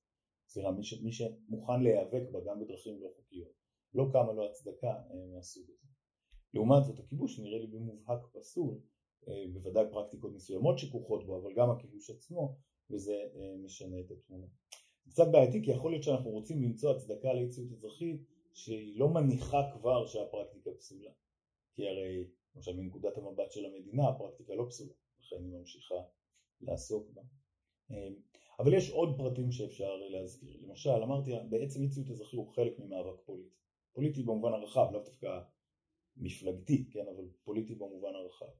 סליחה, 0.47 0.71
מי, 0.71 0.81
מי 1.03 1.11
שמוכן 1.11 1.83
להיאבק 1.83 2.31
בה 2.31 2.39
גם 2.45 2.59
בדרכים 2.59 3.01
לא 3.01 3.09
חוקיות, 3.15 3.53
לא 3.93 4.05
קמה 4.11 4.33
לו 4.33 4.45
הצדקה 4.45 4.87
אה, 4.87 5.25
מהסוג 5.33 5.63
הזה. 5.69 5.96
לעומת 6.53 6.83
זאת 6.83 6.99
הכיבוש 6.99 7.39
נראה 7.39 7.59
לי 7.59 7.67
במובהק 7.67 8.27
פסול, 8.31 8.79
אה, 9.27 9.45
בוודאי 9.53 9.83
פרקטיקות 9.91 10.33
מסוימות 10.33 10.79
שכרוכות 10.79 11.25
בו, 11.25 11.41
אבל 11.41 11.53
גם 11.53 11.69
הכיבוש 11.69 12.09
עצמו, 12.09 12.55
וזה 12.89 13.13
אה, 13.35 13.55
משנה 13.65 13.99
את 13.99 14.11
התמונה. 14.11 14.45
זה 15.05 15.11
קצת 15.11 15.27
בעייתי 15.31 15.63
כי 15.63 15.71
יכול 15.71 15.91
להיות 15.91 16.03
שאנחנו 16.03 16.29
רוצים 16.29 16.63
למצוא 16.63 16.91
הצדקה 16.91 17.33
לאי-ציות 17.33 17.71
אזרחית 17.71 18.21
שהיא 18.53 18.99
לא 18.99 19.09
מניחה 19.09 19.57
כבר 19.73 20.05
שהפרקטיקה 20.05 20.71
פסולה. 20.79 21.11
כי 21.73 21.87
הרי, 21.87 22.27
למשל 22.55 22.77
מנקודת 22.77 23.17
המבט 23.17 23.51
של 23.51 23.65
המדינה, 23.65 24.09
הפרקטיקה 24.09 24.53
לא 24.55 24.65
פסולה, 24.69 24.93
לכן 25.19 25.35
היא 25.43 25.53
ממשיכה 25.59 25.95
לעסוק 26.61 27.09
בה. 27.13 27.21
אה, 27.91 28.07
אבל 28.59 28.73
יש 28.73 28.91
עוד 28.91 29.17
פרטים 29.17 29.51
שאפשר 29.51 29.95
להזכיר. 29.95 30.57
למשל, 30.61 30.89
אמרתי, 30.89 31.31
בעצם 31.49 31.81
אי-ציות 31.81 32.09
אזרחי 32.09 32.37
הוא 32.37 32.47
חלק 32.47 32.79
ממאבק 32.79 33.21
פוליטי. 33.25 33.55
פוליטי 33.93 34.23
במובן 34.23 34.53
הרחב, 34.53 34.87
לאו 34.91 35.03
דווקא 35.03 35.39
מפלגתי, 36.17 36.89
כן, 36.91 37.05
אבל 37.15 37.29
פוליטי 37.43 37.75
במובן 37.75 38.15
הרחב. 38.15 38.51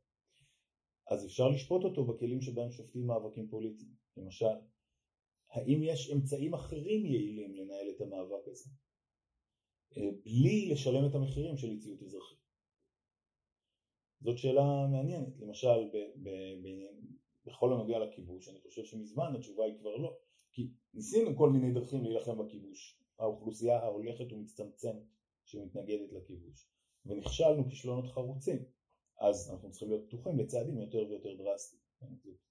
אז 1.11 1.25
אפשר 1.25 1.49
לשפוט 1.49 1.83
אותו 1.83 2.05
בכלים 2.05 2.41
שבהם 2.41 2.71
שופטים 2.71 3.07
מאבקים 3.07 3.47
פוליטיים. 3.47 3.91
למשל, 4.17 4.55
האם 5.49 5.83
יש 5.83 6.11
אמצעים 6.11 6.53
אחרים 6.53 7.05
יעילים 7.05 7.55
לנהל 7.55 7.89
את 7.95 8.01
המאבק 8.01 8.47
הזה? 8.47 8.69
אה, 9.97 10.09
בלי 10.23 10.69
לשלם 10.71 11.09
את 11.09 11.15
המחירים 11.15 11.57
של 11.57 11.67
אי-ציות 11.69 12.03
אזרחי. 12.03 12.35
זאת 14.21 14.37
שאלה 14.37 14.87
מעניינת. 14.91 15.39
למשל, 15.39 15.89
ב- 15.93 16.23
ב- 16.23 16.57
ב- 16.63 17.17
בכל 17.45 17.73
הנוגע 17.73 17.99
לכיבוש, 17.99 18.49
אני 18.49 18.59
חושב 18.61 18.85
שמזמן 18.85 19.35
התשובה 19.35 19.65
היא 19.65 19.79
כבר 19.79 19.95
לא. 19.95 20.17
כי 20.51 20.69
ניסינו 20.93 21.37
כל 21.37 21.49
מיני 21.49 21.73
דרכים 21.73 22.03
להילחם 22.03 22.37
בכיבוש. 22.37 23.01
האוכלוסייה 23.19 23.79
ההולכת 23.79 24.31
ומצטמצמת 24.31 25.03
שמתנגדת 25.45 26.11
לכיבוש. 26.13 26.76
ונכשלנו 27.07 27.69
כישלונות 27.69 28.07
חרוצים, 28.07 28.65
אז 29.19 29.51
אנחנו 29.51 29.71
צריכים 29.71 29.89
להיות 29.89 30.07
פתוחים 30.07 30.39
לצעדים 30.39 30.77
יותר 30.77 31.05
ויותר 31.09 31.33
דרסטיים. 31.33 31.81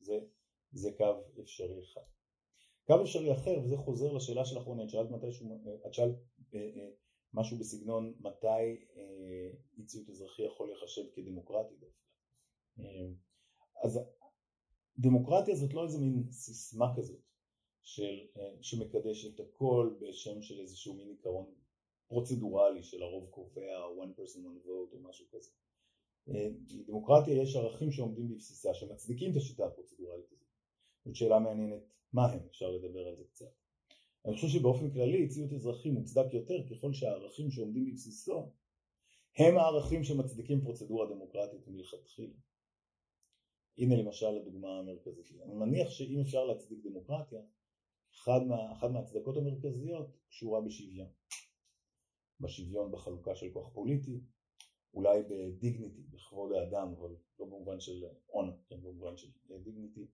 זה, 0.01 0.19
זה 0.73 0.91
קו 0.97 1.41
אפשרי 1.41 1.83
אחד. 1.83 2.01
קו 2.87 3.03
אפשרי 3.03 3.33
אחר, 3.33 3.61
וזה 3.65 3.77
חוזר 3.77 4.13
לשאלה 4.13 4.45
של 4.45 4.57
האחרונה, 4.57 4.85
את 4.85 4.91
שאלת, 4.91 5.11
מתישהו, 5.11 5.47
את 5.87 5.95
שאלת 5.95 6.17
אה, 6.55 6.61
אה, 6.61 6.91
משהו 7.35 7.59
בסגנון 7.59 8.15
מתי 8.21 8.47
אה, 8.97 9.51
אי 9.79 9.83
אזרחי 10.11 10.43
יכול 10.43 10.69
להיחשב 10.69 11.03
כדמוקרטי 11.13 11.75
דווקא. 11.75 12.07
אה, 12.79 13.09
אז 13.85 14.01
דמוקרטיה 14.99 15.55
זאת 15.55 15.75
לא 15.75 15.85
איזה 15.85 15.99
מין 15.99 16.31
סיסמה 16.31 16.95
כזאת 16.97 17.21
של, 17.83 18.27
אה, 18.37 18.63
שמקדש 18.63 19.27
את 19.27 19.41
הכל 19.41 19.95
בשם 20.01 20.43
של 20.43 20.61
איזשהו 20.61 20.95
מין 20.95 21.09
עיקרון 21.09 21.55
פרוצדורלי 22.09 22.83
של 22.83 23.03
הרוב 23.03 23.27
קובע 23.31 23.85
one 24.05 24.19
person 24.21 24.39
one 24.39 24.67
vote 24.67 24.93
או 24.93 24.99
משהו 25.09 25.27
כזה. 25.31 25.51
לדמוקרטיה 26.27 27.43
יש 27.43 27.57
ערכים 27.57 27.93
שעומדים 27.93 28.29
בבסיסה 28.29 28.75
שמצדיקים 28.75 29.33
את 29.33 29.37
השיטה 29.37 29.67
הפרוצדורלית 29.67 30.33
הזאת. 30.33 30.47
זאת 31.05 31.17
שאלה 31.17 31.39
מעניינת 31.39 31.83
מה 32.13 32.33
הם, 32.33 32.41
אפשר 32.51 32.71
לדבר 32.71 33.07
על 33.09 33.17
זה 33.17 33.25
קצת. 33.25 33.53
אני 34.25 34.35
חושב 34.35 34.49
שבאופן 34.49 34.91
כללי 34.91 35.29
ציות 35.29 35.53
אזרחי 35.53 35.91
מוצדק 35.91 36.35
יותר 36.35 36.55
ככל 36.71 36.93
שהערכים 36.93 37.51
שעומדים 37.51 37.87
בבסיסו 37.87 38.53
הם 39.37 39.59
הערכים 39.59 40.05
שמצדיקים 40.05 40.61
פרוצדורה 40.61 41.07
דמוקרטית 41.07 41.69
מלכתחילה. 41.69 42.35
הנה 43.79 43.97
למשל 43.97 44.27
הדוגמה 44.27 44.79
המרכזית. 44.79 45.27
אני 45.43 45.55
מניח 45.55 45.91
שאם 45.91 46.21
אפשר 46.21 46.45
להצדיק 46.45 46.79
דמוקרטיה, 46.85 47.41
אחת 48.15 48.43
מה, 48.49 48.89
מההצדקות 48.89 49.37
המרכזיות 49.37 50.07
קשורה 50.29 50.61
בשוויון. 50.61 51.09
בשוויון 52.41 52.93
בחלוקה 52.93 53.35
של 53.35 53.53
כוח 53.53 53.69
פוליטי, 53.73 54.21
אולי 54.95 55.23
בדיגניטי, 55.23 56.03
בכבוד 56.03 56.53
האדם, 56.53 56.95
אבל 56.99 57.17
לא 57.39 57.47
במובן 57.47 57.81
של 57.81 58.05
אונר, 58.29 58.57
כן, 58.69 58.83
במובן 58.83 59.17
של 59.17 59.29
דיגניטי, 59.65 60.07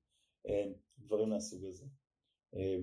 אה, 0.47 0.73
דברים 0.99 1.29
מהסוג 1.29 1.65
הזה. 1.65 1.87
אה, 2.55 2.77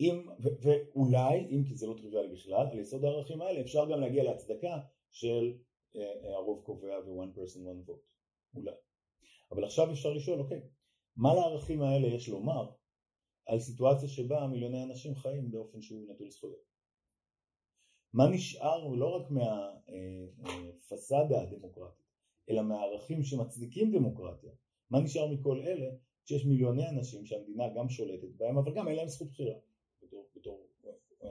אם, 0.00 0.28
ו- 0.42 0.56
ואולי, 0.62 1.38
אם 1.50 1.64
כי 1.68 1.74
זה 1.74 1.86
לא 1.86 1.94
טריוויאלי 1.94 2.34
בכלל, 2.34 2.66
על 2.72 2.78
יסוד 2.78 3.04
הערכים 3.04 3.42
האלה 3.42 3.60
אפשר 3.60 3.90
גם 3.90 4.00
להגיע 4.00 4.24
להצדקה 4.24 4.80
של 5.10 5.58
uh, 5.94 5.98
הרוב 6.34 6.64
קובע 6.64 6.98
ו-one 6.98 7.36
person 7.36 7.58
one 7.58 7.88
vote, 7.88 8.14
אולי. 8.54 8.74
אבל 9.50 9.64
עכשיו 9.64 9.92
אפשר 9.92 10.12
לשאול, 10.12 10.40
אוקיי, 10.40 10.60
מה 11.16 11.34
לערכים 11.34 11.82
האלה 11.82 12.06
יש 12.06 12.28
לומר 12.28 12.70
על 13.46 13.58
סיטואציה 13.58 14.08
שבה 14.08 14.46
מיליוני 14.46 14.82
אנשים 14.82 15.14
חיים 15.14 15.50
באופן 15.50 15.82
שהוא 15.82 16.14
נטול 16.14 16.30
זכויות? 16.30 16.73
מה 18.14 18.28
נשאר 18.28 18.88
לא 18.88 19.16
רק 19.16 19.30
מהפסאדה 19.30 21.42
הדמוקרטית, 21.42 22.06
אלא 22.50 22.62
מהערכים 22.62 23.22
שמצדיקים 23.22 23.92
דמוקרטיה? 23.92 24.52
מה 24.90 25.00
נשאר 25.00 25.26
מכל 25.26 25.60
אלה 25.60 25.90
שיש 26.24 26.46
מיליוני 26.46 26.88
אנשים 26.88 27.26
שהמדינה 27.26 27.64
גם 27.76 27.88
שולטת 27.88 28.28
בהם, 28.36 28.58
אבל 28.58 28.74
גם 28.74 28.88
אין 28.88 28.96
להם 28.96 29.08
זכות 29.08 29.28
בחירה 29.28 29.54
בתור, 30.02 30.28
בתור 30.36 30.66
אה, 30.84 30.90
אה, 31.22 31.30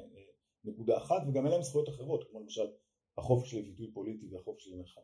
נקודה 0.63 0.97
אחת, 0.97 1.21
וגם 1.27 1.45
אין 1.45 1.51
להם 1.51 1.61
זכויות 1.61 1.89
אחרות, 1.89 2.29
כמו 2.29 2.39
למשל 2.39 2.71
החופש 3.17 3.53
לביטוי 3.53 3.91
פוליטי 3.93 4.27
והחופש 4.31 4.67
למחאה. 4.67 5.03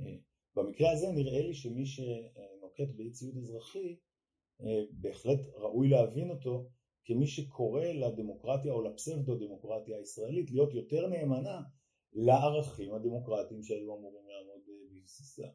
אה, 0.00 0.16
במקרה 0.56 0.92
הזה 0.92 1.12
נראה 1.12 1.42
לי 1.42 1.54
שמי 1.54 1.86
שנוקט 1.86 2.94
באי 2.96 3.10
ציות 3.10 3.36
אזרחי, 3.36 3.96
בהחלט 4.90 5.40
ראוי 5.54 5.88
להבין 5.88 6.30
אותו 6.30 6.70
כמי 7.06 7.26
שקורא 7.26 7.84
לדמוקרטיה 7.84 8.72
או 8.72 8.82
לפסבדו 8.82 9.36
דמוקרטיה 9.36 9.96
הישראלית 9.96 10.50
להיות 10.50 10.74
יותר 10.74 11.06
נאמנה 11.06 11.60
לערכים 12.12 12.94
הדמוקרטיים 12.94 13.62
שהיו 13.62 13.96
אמורים 13.96 14.24
לעמוד 14.28 14.60
בבסיסה. 14.66 15.46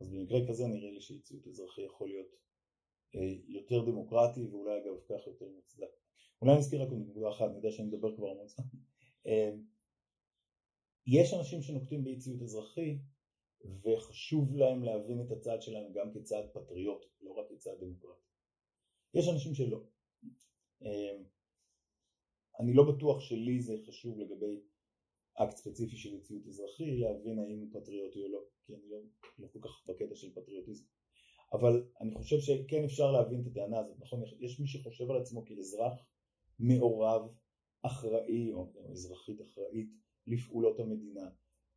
אז 0.00 0.10
במקרה 0.10 0.48
כזה 0.48 0.66
נראה 0.66 0.90
לי 0.90 1.00
שאי 1.00 1.20
ציות 1.20 1.46
אזרחי 1.46 1.82
יכול 1.82 2.08
להיות 2.08 2.26
אה, 3.14 3.20
יותר 3.48 3.84
דמוקרטי 3.84 4.46
ואולי 4.46 4.78
אגב 4.78 5.00
כך 5.08 5.26
יותר 5.26 5.48
מוצדק. 5.48 5.90
אולי 6.42 6.58
נזכיר 6.58 6.82
רק 6.82 6.88
נקודה 6.92 7.30
אחת, 7.30 7.46
אני 7.48 7.56
יודע 7.56 7.70
שאני 7.70 7.88
מדבר 7.88 8.16
כבר 8.16 8.30
המון 8.30 8.48
זמן. 8.48 8.64
אה, 9.26 9.50
יש 11.06 11.34
אנשים 11.34 11.62
שנוקטים 11.62 12.04
באי 12.04 12.16
אזרחי 12.42 12.98
וחשוב 13.82 14.56
להם 14.56 14.84
להבין 14.84 15.20
את 15.20 15.30
הצד 15.30 15.62
שלהם 15.62 15.92
גם 15.92 16.12
כצד 16.14 16.42
פטריוט, 16.52 17.06
לא 17.20 17.32
רק 17.32 17.46
כצד 17.50 17.74
דמוקרטי. 17.80 18.26
יש 19.14 19.28
אנשים 19.28 19.54
שלא. 19.54 19.84
אה, 20.82 21.18
אני 22.60 22.74
לא 22.74 22.92
בטוח 22.92 23.20
שלי 23.20 23.60
זה 23.60 23.76
חשוב 23.86 24.18
לגבי 24.18 24.60
אקט 25.34 25.56
ספציפי 25.56 25.96
של 25.96 26.12
אי 26.12 26.20
ציות 26.20 26.46
אזרחי 26.46 26.96
להבין 26.96 27.38
האם 27.38 27.58
הוא 27.58 27.68
פטריוטי 27.72 28.22
או 28.22 28.28
לא, 28.28 28.44
כי 28.64 28.74
אני 28.74 28.88
לא, 28.90 28.98
לא 29.38 29.48
כל 29.52 29.58
כך 29.62 29.84
בקטע 29.88 30.14
של 30.14 30.32
פטריוטיזם. 30.34 30.84
אבל 31.52 31.88
אני 32.00 32.14
חושב 32.14 32.38
שכן 32.40 32.84
אפשר 32.84 33.12
להבין 33.12 33.40
את 33.40 33.46
הטענה 33.46 33.78
הזאת, 33.78 33.96
נכון? 34.00 34.22
יש 34.40 34.60
מי 34.60 34.66
שחושב 34.66 35.10
על 35.10 35.20
עצמו 35.20 35.44
כאזרח 35.44 36.06
מעורב, 36.58 37.22
אחראי 37.82 38.52
או 38.52 38.72
אזרחית 38.92 39.40
אחראית 39.40 39.90
לפעולות 40.26 40.80
המדינה, 40.80 41.30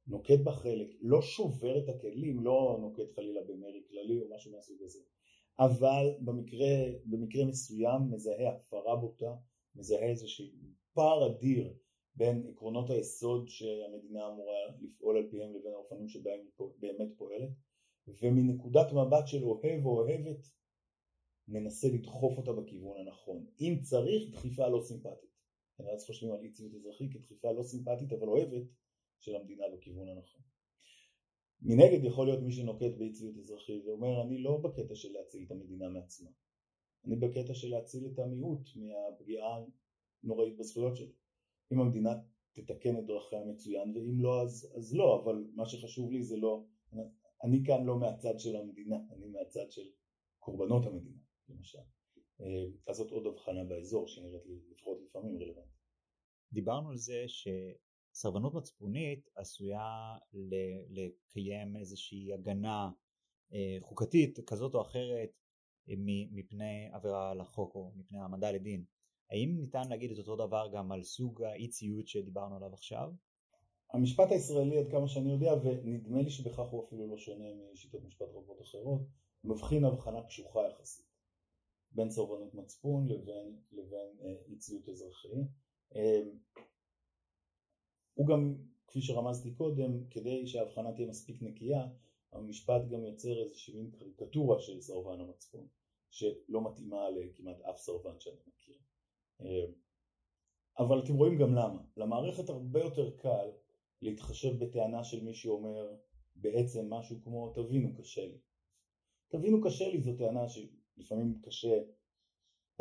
נוקט 0.07 0.39
בה 0.43 0.51
חלק, 0.51 0.87
לא 1.01 1.21
שובר 1.21 1.77
את 1.77 1.89
הכלים, 1.89 2.43
לא 2.43 2.77
נוקט 2.81 3.11
חלילה 3.15 3.41
במרי 3.43 3.83
כללי 3.89 4.19
או 4.19 4.35
משהו 4.35 4.51
מהסוג 4.51 4.83
הזה, 4.83 4.99
אבל 5.59 6.15
במקרה, 6.19 6.75
במקרה 7.05 7.45
מסוים 7.45 8.01
מזהה 8.11 8.49
הפרה 8.49 8.95
בוטה, 8.95 9.35
מזהה 9.75 10.09
איזשהו 10.09 10.45
פער 10.93 11.31
אדיר 11.31 11.73
בין 12.15 12.47
עקרונות 12.49 12.89
היסוד 12.89 13.49
שהמדינה 13.49 14.27
אמורה 14.27 14.59
לפעול 14.81 15.17
על 15.17 15.29
פיהם 15.29 15.55
לבין 15.55 15.73
האופנים 15.73 16.07
שבהם 16.07 16.39
היא 16.59 16.67
באמת 16.79 17.17
פועלת 17.17 17.49
ומנקודת 18.07 18.93
מבט 18.93 19.27
של 19.27 19.43
אוהב 19.43 19.85
או 19.85 19.99
אוהבת 19.99 20.47
מנסה 21.47 21.87
לדחוף 21.87 22.37
אותה 22.37 22.51
בכיוון 22.53 22.97
הנכון. 22.99 23.45
אם 23.61 23.79
צריך 23.81 24.31
דחיפה 24.31 24.67
לא 24.67 24.81
סימפטית. 24.81 25.33
אז 25.93 26.05
חושבים 26.05 26.31
על 26.31 26.39
אי 26.41 26.51
ציות 26.51 26.73
אזרחי 26.73 27.09
כדחיפה 27.09 27.51
לא 27.51 27.63
סימפטית 27.63 28.13
אבל 28.13 28.27
אוהבת 28.27 28.67
של 29.19 29.35
המדינה 29.35 29.65
בכיוון 29.73 30.07
הנכון. 30.09 30.41
מנגד 31.65 32.03
יכול 32.03 32.25
להיות 32.27 32.43
מי 32.43 32.51
שנוקט 32.51 32.97
באי 32.97 33.11
ציות 33.11 33.37
אזרחי 33.37 33.79
ואומר 33.79 34.21
אני 34.21 34.37
לא 34.37 34.57
בקטע 34.57 34.95
של 34.95 35.11
להציל 35.11 35.43
את 35.45 35.51
המדינה 35.51 35.89
מעצמה. 35.89 36.29
אני 37.05 37.15
בקטע 37.15 37.53
של 37.53 37.69
להציל 37.69 38.07
את 38.13 38.19
המיעוט 38.19 38.69
מהפגיעה 38.75 39.63
הנוראית 40.23 40.57
בזכויות 40.57 40.95
שלו. 40.97 41.13
אם 41.71 41.79
המדינה 41.79 42.09
תתקן 42.53 42.97
את 42.97 43.05
דרכיה 43.05 43.45
מצוין 43.45 43.97
ואם 43.97 44.21
לא 44.21 44.41
אז, 44.41 44.73
אז 44.75 44.95
לא 44.95 45.23
אבל 45.23 45.47
מה 45.55 45.65
שחשוב 45.65 46.11
לי 46.11 46.23
זה 46.23 46.37
לא 46.37 46.65
אני 47.43 47.63
כאן 47.65 47.85
לא 47.85 47.99
מהצד 47.99 48.39
של 48.39 48.55
המדינה 48.55 48.95
אני 49.11 49.27
מהצד 49.27 49.71
של 49.71 49.89
קורבנות 50.39 50.85
המדינה 50.85 51.17
למשל 51.49 51.79
אה, 52.41 52.65
אז 52.87 52.95
זאת 52.95 53.11
עוד 53.11 53.27
הבחנה 53.27 53.63
באזור 53.63 54.07
שנראית 54.07 54.45
לי 54.45 54.55
לפחות 54.71 54.97
לפעמים 55.01 55.41
רלוונטית. 55.41 55.83
דיברנו 56.51 56.89
על 56.89 56.97
זה 56.97 57.23
שסרבנות 58.13 58.53
מצפונית 58.53 59.29
עשויה 59.35 60.15
לקיים 60.89 61.77
איזושהי 61.77 62.33
הגנה 62.33 62.89
אה, 63.53 63.77
חוקתית 63.81 64.39
כזאת 64.47 64.75
או 64.75 64.81
אחרת 64.81 65.29
אה, 65.89 65.93
מפני 66.31 66.89
עבירה 66.93 67.31
על 67.31 67.41
החוק 67.41 67.75
או 67.75 67.91
מפני 67.95 68.19
העמדה 68.19 68.51
לדין. 68.51 68.83
האם 69.31 69.55
ניתן 69.59 69.89
להגיד 69.89 70.11
את 70.11 70.17
אותו 70.17 70.35
דבר 70.35 70.69
גם 70.73 70.91
על 70.91 71.03
סוג 71.03 71.43
האי 71.43 71.67
ציות 71.67 72.07
שדיברנו 72.07 72.55
עליו 72.55 72.73
עכשיו? 72.73 73.11
המשפט 73.93 74.31
הישראלי 74.31 74.79
עד 74.79 74.91
כמה 74.91 75.07
שאני 75.07 75.31
יודע 75.31 75.53
ונדמה 75.63 76.21
לי 76.21 76.29
שבכך 76.29 76.69
הוא 76.69 76.83
אפילו 76.87 77.07
לא 77.07 77.17
שונה 77.17 77.45
משיטות 77.73 78.03
משפט 78.03 78.27
רבות 78.33 78.61
אחרות 78.61 79.01
מבחין 79.43 79.85
הבחנה 79.85 80.23
קשוחה 80.23 80.59
יחסית 80.69 81.05
בין 81.91 82.09
סרבנות 82.09 82.53
מצפון 82.53 83.07
לבין, 83.07 83.57
לבין 83.71 84.17
אה, 84.21 84.33
אי 84.47 84.57
ציות 84.57 84.89
אזרחי 84.89 85.43
הוא 88.13 88.27
גם 88.27 88.55
כפי 88.87 89.01
שרמזתי 89.01 89.53
קודם 89.53 90.05
כדי 90.09 90.47
שההבחנה 90.47 90.93
תהיה 90.93 91.07
מספיק 91.07 91.41
נקייה 91.41 91.87
המשפט 92.31 92.81
גם 92.89 93.03
יוצר 93.03 93.43
איזושהי 93.43 93.73
מין 93.75 93.91
קריקטורה 93.91 94.59
של 94.59 94.81
סרבן 94.81 95.21
המצפון 95.21 95.67
שלא 96.09 96.61
מתאימה 96.71 97.09
לכמעט 97.09 97.61
אף 97.61 97.77
סרבן 97.77 98.19
שאני 98.19 98.37
מכיר 98.47 98.77
אבל 100.79 100.99
אתם 100.99 101.13
רואים 101.13 101.37
גם 101.37 101.55
למה. 101.55 101.81
למערכת 101.97 102.49
הרבה 102.49 102.79
יותר 102.79 103.17
קל 103.17 103.51
להתחשב 104.01 104.63
בטענה 104.63 105.03
של 105.03 105.23
מי 105.23 105.33
שאומר 105.33 105.95
בעצם 106.35 106.93
משהו 106.93 107.21
כמו 107.23 107.53
תבינו 107.55 107.95
קשה 107.95 108.25
לי. 108.25 108.37
תבינו 109.27 109.61
קשה 109.61 109.89
לי 109.89 110.01
זו 110.01 110.11
טענה 110.17 110.49
שלפעמים 110.49 111.41
קשה 111.41 111.79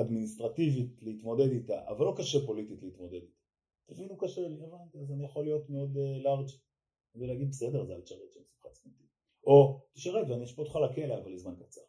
אדמיניסטרטיבית 0.01 1.03
להתמודד 1.03 1.51
איתה, 1.51 1.89
אבל 1.89 2.07
לא 2.07 2.15
קשה 2.17 2.47
פוליטית 2.47 2.83
להתמודד 2.83 3.23
איתה. 3.23 3.42
תבינו 3.87 4.17
קשה 4.17 4.41
לי, 4.41 4.65
הבנתי, 4.65 4.99
אז 5.01 5.13
אני 5.13 5.25
יכול 5.25 5.45
להיות 5.45 5.71
מאוד 5.71 5.97
לארג' 6.23 6.49
uh, 6.49 7.19
ולהגיד 7.19 7.49
בסדר 7.49 7.85
זה 7.85 7.95
אל 7.95 8.01
תשרת 8.01 8.33
שם 8.33 8.41
שמחת 8.45 8.73
צמנטים. 8.73 9.07
או 9.47 9.81
תשרת 9.93 10.27
ואני 10.29 10.45
אשפוט 10.45 10.67
אותך 10.67 10.77
לכלא 10.77 11.19
אבל 11.19 11.33
לזמן 11.33 11.55
קצר. 11.57 11.81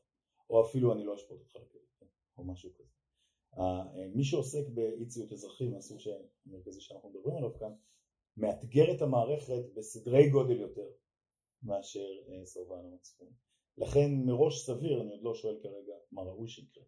או 0.50 0.66
אפילו 0.66 0.94
אני 0.94 1.04
לא 1.04 1.16
אשפוט 1.16 1.40
אותך 1.40 1.56
לכלא, 1.56 1.82
כן? 2.00 2.06
או 2.38 2.44
משהו 2.44 2.70
כזה. 2.74 2.94
מי 4.16 4.24
שעוסק 4.24 4.70
באי 4.74 5.06
ציות 5.06 5.32
אזרחי 5.32 5.68
מהסוג 5.68 6.00
המרכזי 6.46 6.82
שאנחנו 6.82 7.10
מדברים 7.10 7.38
עליו 7.38 7.54
כאן 7.60 7.74
מאתגר 8.38 8.96
את 8.96 9.02
המערכת 9.02 9.64
בסדרי 9.76 10.30
גודל 10.30 10.60
יותר 10.60 10.90
מאשר 11.64 12.08
אה, 12.28 12.46
סרבן 12.46 12.86
המצפון. 12.86 13.28
לכן 13.78 14.12
מראש 14.26 14.66
סביר, 14.66 15.02
אני 15.02 15.12
עוד 15.12 15.24
לא 15.24 15.36
שואל 15.36 15.60
כרגע 15.64 15.94
מה 16.12 16.22
ראוי 16.22 16.48
שיקרה, 16.48 16.84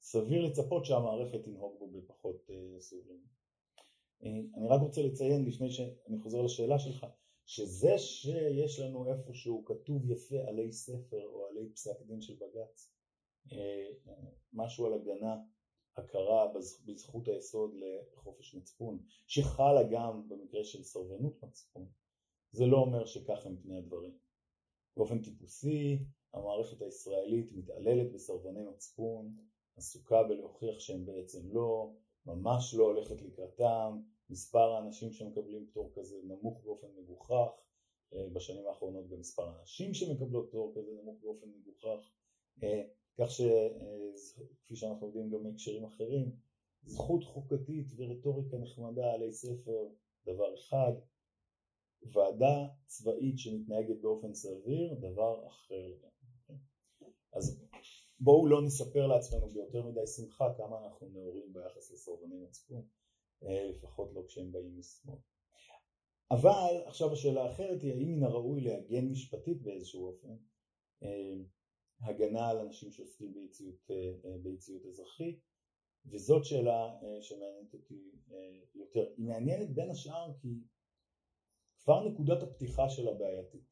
סביר 0.00 0.42
לצפות 0.42 0.84
שהמערכת 0.84 1.44
תנהוג 1.44 1.78
בו 1.78 1.90
בפחות 1.90 2.50
אה, 2.50 2.80
סובלנות. 2.80 3.43
אה, 4.22 4.30
אני 4.56 4.68
רק 4.68 4.80
רוצה 4.80 5.02
לציין 5.02 5.44
לפני 5.44 5.70
שאני 5.70 6.18
חוזר 6.22 6.42
לשאלה 6.42 6.78
שלך, 6.78 7.06
שזה 7.46 7.98
שיש 7.98 8.80
לנו 8.80 9.12
איפשהו 9.12 9.64
כתוב 9.64 10.10
יפה 10.10 10.36
עלי 10.48 10.72
ספר 10.72 11.26
או 11.26 11.46
עלי 11.46 11.68
פסק 11.74 12.02
דין 12.06 12.20
של 12.20 12.34
בג"ץ, 12.34 12.94
משהו 14.52 14.86
על 14.86 14.94
הגנה 14.94 15.36
הכרה 15.96 16.52
בזכות 16.86 17.28
היסוד 17.28 17.70
לחופש 17.74 18.54
מצפון, 18.54 18.98
שחלה 19.26 19.82
גם 19.90 20.28
במקרה 20.28 20.64
של 20.64 20.82
סרבנות 20.82 21.42
מצפון, 21.42 21.86
זה 22.52 22.66
לא 22.66 22.76
אומר 22.76 23.04
שכך 23.04 23.46
הם 23.46 23.56
פני 23.62 23.78
הדברים. 23.78 24.18
באופן 24.96 25.22
טיפוסי, 25.22 25.98
המערכת 26.34 26.82
הישראלית 26.82 27.52
מתעללת 27.52 28.12
בסרבני 28.12 28.62
מצפון, 28.62 29.36
עסוקה 29.76 30.22
בלהוכיח 30.22 30.78
שהם 30.78 31.06
בעצם 31.06 31.38
לא, 31.52 31.92
ממש 32.26 32.74
לא 32.74 32.84
הולכת 32.84 33.22
לקראתם, 33.22 34.00
מספר 34.30 34.72
האנשים 34.72 35.12
שמקבלים 35.12 35.66
פטור 35.66 35.92
כזה 35.94 36.16
נמוך 36.24 36.60
באופן 36.64 36.86
מגוחך, 36.96 37.50
אה, 38.14 38.28
בשנים 38.32 38.66
האחרונות 38.66 39.08
גם 39.08 39.18
מספר 39.18 39.48
האנשים 39.48 39.94
שמקבלות 39.94 40.48
פטור 40.48 40.72
כזה 40.74 40.92
נמוך 41.02 41.18
באופן 41.22 41.46
מגוחך, 41.48 42.10
אה, 42.62 42.82
כך 43.18 43.30
שכפי 43.30 44.76
שאנחנו 44.76 45.06
יודעים 45.06 45.30
גם 45.30 45.42
מהקשרים 45.42 45.84
אחרים, 45.84 46.36
זכות 46.84 47.24
חוקתית 47.24 47.92
ורטוריקה 47.96 48.58
נחמדה 48.58 49.12
עלי 49.12 49.32
ספר, 49.32 49.88
דבר 50.26 50.54
אחד, 50.54 50.92
ועדה 52.12 52.66
צבאית 52.86 53.38
שמתנהגת 53.38 54.00
באופן 54.00 54.34
סביר, 54.34 54.94
דבר 54.94 55.46
אחר 55.46 55.86
לגמרי. 55.88 56.14
אז 57.32 57.63
בואו 58.24 58.46
לא 58.46 58.62
נספר 58.62 59.06
לעצמנו 59.06 59.50
ביותר 59.50 59.86
מדי 59.86 60.06
שמחה 60.06 60.44
כמה 60.56 60.84
אנחנו 60.84 61.08
נאורים 61.08 61.52
ביחס 61.52 61.90
לסרבני 61.90 62.36
מצפון, 62.36 62.88
אה, 63.42 63.70
לפחות 63.70 64.12
לא 64.14 64.22
כשהם 64.26 64.52
באים 64.52 64.78
משמאל. 64.78 65.18
אבל 66.30 66.82
עכשיו 66.86 67.12
השאלה 67.12 67.44
האחרת 67.44 67.82
היא 67.82 67.92
האם 67.92 68.08
מן 68.08 68.22
הראוי 68.22 68.60
להגן 68.60 69.04
משפטית 69.08 69.62
באיזשהו 69.62 70.06
אופן 70.06 70.36
אה, 71.02 71.42
הגנה 72.00 72.48
על 72.48 72.58
אנשים 72.58 72.92
שעוסקים 72.92 73.34
באי-ציות 74.42 74.80
אה, 74.84 74.88
אזרחי 74.88 75.38
וזאת 76.06 76.44
שאלה 76.44 77.00
שמעניינת 77.20 77.74
אותי 77.74 78.10
יותר. 78.74 79.12
היא 79.16 79.26
מעניינת 79.26 79.74
בין 79.74 79.90
השאר 79.90 80.32
כי 80.40 80.48
כבר 81.78 82.08
נקודת 82.08 82.42
הפתיחה 82.42 82.90
שלה 82.90 83.14
בעייתית. 83.14 83.64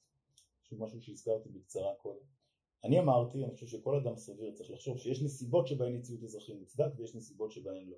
שוב 0.63 0.85
משהו 0.85 1.01
שהזכרתי 1.01 1.49
בקצרה 1.49 1.95
קודם. 1.95 2.42
אני 2.85 3.01
אמרתי, 3.01 3.45
אני 3.45 3.55
חושב 3.55 3.67
שכל 3.67 3.97
אדם 3.97 4.17
סביר 4.17 4.53
צריך 4.55 4.71
לחשוב 4.71 4.99
שיש 4.99 5.23
נסיבות 5.23 5.67
שבהן 5.67 5.95
אי-ציות 5.95 6.23
אזרחי 6.23 6.55
מוצדק 6.55 6.93
ויש 6.97 7.15
נסיבות 7.15 7.53
שבהן 7.53 7.89
לא. 7.89 7.97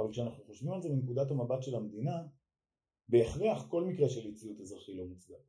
אבל 0.00 0.10
כשאנחנו 0.12 0.44
חושבים 0.44 0.72
על 0.72 0.82
זה 0.82 0.88
מנקודת 0.88 1.30
המבט 1.30 1.62
של 1.62 1.74
המדינה, 1.74 2.22
בהכרח 3.08 3.66
כל 3.70 3.84
מקרה 3.84 4.08
של 4.08 4.26
אי-ציות 4.26 4.60
אזרחי 4.60 4.94
לא 4.94 5.04
מוצדק. 5.04 5.42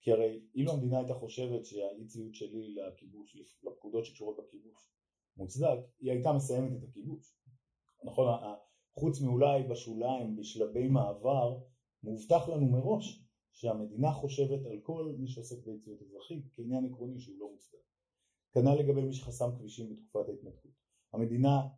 כי 0.00 0.12
הרי 0.12 0.40
אילו 0.54 0.72
המדינה 0.72 0.98
הייתה 0.98 1.14
חושבת 1.14 1.64
שהאי 1.64 2.06
ציות 2.06 2.34
שלי 2.34 2.74
לכיבוש, 2.74 3.36
לפקודות 3.62 4.04
שקשורות 4.04 4.36
בכיבוש 4.38 4.90
מוצדק, 5.36 5.78
היא 6.00 6.10
הייתה 6.10 6.32
מסיימת 6.32 6.72
את 6.72 6.88
הכיבוש. 6.88 7.34
נכון, 8.04 8.26
חוץ 8.94 9.20
מאולי 9.20 9.62
בשוליים, 9.62 10.36
בשלבי 10.36 10.88
מעבר, 10.88 11.58
מובטח 12.02 12.48
לנו 12.48 12.66
מראש 12.66 13.23
שהמדינה 13.54 14.12
חושבת 14.12 14.66
על 14.66 14.80
כל 14.82 15.14
מי 15.18 15.28
שעוסק 15.28 15.66
באי 15.66 15.78
ציות 15.78 16.02
אזרחי 16.02 16.42
כעניין 16.52 16.84
עקרוני 16.84 17.20
שהוא 17.20 17.38
לא 17.38 17.50
מוצדק. 17.52 17.78
כנ"ל 18.52 18.74
לגבי 18.74 19.02
מי 19.02 19.12
שחסם 19.12 19.50
כבישים 19.58 19.90
בתקופת 19.90 20.28
ההתנתקות. 20.28 20.72
המדינה 21.12 21.68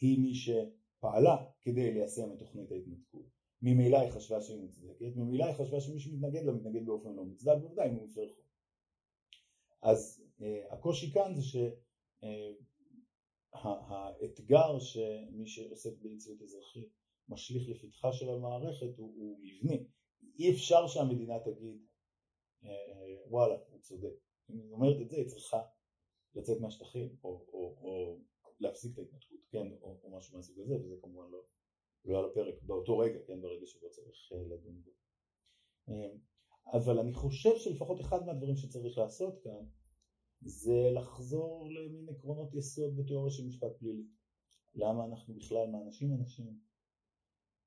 היא 0.00 0.20
מי 0.20 0.34
שפעלה 0.34 1.36
כדי 1.60 1.92
ליישם 1.92 2.32
את 2.32 2.38
תוכנית 2.38 2.72
ההתנתקות. 2.72 3.26
ממילא 3.62 3.96
היא 3.96 4.10
חשבה 4.10 4.40
שהיא 4.40 4.60
מוצדקת, 4.60 5.16
ממילא 5.16 5.44
היא 5.44 5.54
חשבה 5.54 5.80
שמי 5.80 6.00
שמתנגד 6.00 6.42
לה 6.44 6.52
מתנגד 6.52 6.86
באופן 6.86 7.12
לא 7.14 7.24
מוצדק, 7.24 7.54
בוודאי 7.60 7.88
אם 7.88 7.94
הוא 7.94 8.08
מפר 8.08 8.28
חוק. 8.28 8.46
אז 9.82 10.24
uh, 10.38 10.42
הקושי 10.70 11.12
כאן 11.12 11.34
זה 11.34 11.42
שהאתגר 13.52 14.76
uh, 14.76 14.80
שמי 14.80 15.46
שעוסק 15.46 15.98
באי 16.02 16.16
אזרחי 16.42 16.88
משליך 17.28 17.68
לפתחה 17.68 18.12
של 18.12 18.30
המערכת 18.30 18.96
הוא, 18.96 19.14
הוא 19.16 19.38
מבני. 19.42 19.86
אי 20.38 20.50
אפשר 20.50 20.86
שהמדינה 20.86 21.34
תגיד 21.44 21.86
uh, 22.62 22.66
וואלה 23.26 23.56
הוא 23.70 23.80
צודק. 23.80 24.14
אם 24.50 24.60
היא 24.60 24.72
אומרת 24.72 25.00
את 25.00 25.10
זה 25.10 25.16
היא 25.16 25.26
צריכה 25.26 25.62
לצאת 26.34 26.60
מהשטחים, 26.60 27.16
או, 27.24 27.44
או, 27.52 27.76
או 27.80 28.18
להפסיק 28.60 28.92
את 28.92 28.98
ההתנתקות, 28.98 29.40
כן, 29.50 29.66
או, 29.80 30.00
או 30.02 30.10
משהו 30.10 30.36
מהסוג 30.36 30.60
הזה, 30.60 30.74
וזה 30.74 30.96
כמובן 31.02 31.30
לא, 31.30 31.42
לא 32.04 32.18
על 32.18 32.30
הפרק 32.30 32.54
באותו 32.62 32.98
רגע, 32.98 33.18
כן, 33.26 33.42
ברגע 33.42 33.66
שבו 33.66 33.90
צריך 33.90 34.32
אה, 34.32 34.42
לדון 34.42 34.82
בו. 34.82 34.90
אבל 36.72 36.98
אני 36.98 37.14
חושב 37.14 37.56
שלפחות 37.56 38.00
אחד 38.00 38.26
מהדברים 38.26 38.56
שצריך 38.56 38.98
לעשות 38.98 39.42
כאן 39.42 39.66
זה 40.40 40.90
לחזור 40.94 41.70
למין 41.70 42.08
עקרונות 42.08 42.54
יסוד 42.54 42.96
בתיאוריה 42.96 43.30
של 43.30 43.46
משפט 43.46 43.78
פלילי. 43.78 44.04
למה 44.74 45.04
אנחנו 45.04 45.34
בכלל 45.34 45.66
מענשים 45.66 46.14
אנשים, 46.14 46.46
אה, 46.46 46.52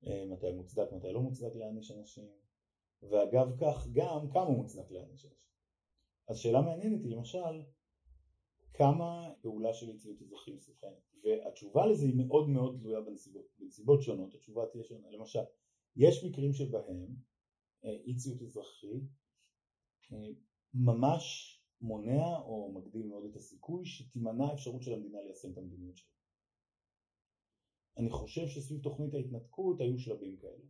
מתי 0.04 0.52
מוצדק, 0.52 0.92
מתי 0.92 1.12
לא 1.14 1.22
מוצדק 1.22 1.56
להעניש 1.56 1.92
אנשים, 1.92 2.30
ואגב 3.02 3.48
כך 3.60 3.88
גם 3.92 4.30
כמה 4.34 4.50
מוצדק 4.50 4.92
להעניש 4.92 5.26
אנשים. 5.26 5.50
אז 6.28 6.38
שאלה 6.38 6.62
מעניינת 6.62 7.04
היא 7.04 7.16
למשל, 7.16 7.64
כמה 8.74 9.34
פעולה 9.42 9.74
של 9.74 9.90
יציאות 9.90 10.22
אזרחים 10.22 10.56
מסוכנת, 10.56 11.16
והתשובה 11.24 11.86
לזה 11.86 12.06
היא 12.06 12.16
מאוד 12.16 12.50
מאוד 12.50 12.78
תלויה 12.80 13.02
בנסיבות, 13.02 13.46
בנסיבות 13.60 14.02
שונות, 14.02 14.34
התשובה 14.34 14.66
תהיה 14.72 14.84
שונה, 14.84 15.12
למשל, 15.12 15.40
יש 15.96 16.24
מקרים 16.24 16.54
שבהם 16.54 17.16
אה, 17.86 17.98
אי 18.06 18.16
ציות 18.16 18.42
אזרחי 18.42 19.02
אה, 20.14 20.28
ממש 20.74 21.56
מונע 21.82 22.38
או 22.38 22.72
מגדיל 22.74 23.08
מאוד 23.08 23.26
את 23.26 23.36
הסיכוי 23.36 23.86
שתימנע 23.86 24.46
האפשרות 24.46 24.84
של 24.84 24.94
המדינה 24.94 25.22
ליישם 25.22 25.52
את 25.52 25.58
המדיניות 25.58 25.98
שלה. 25.98 26.18
אני 28.00 28.10
חושב 28.10 28.48
שסביב 28.48 28.82
תוכנית 28.82 29.14
ההתנתקות 29.14 29.82
היו 29.82 30.00
שלבים 30.00 30.38
כאלה. 30.38 30.66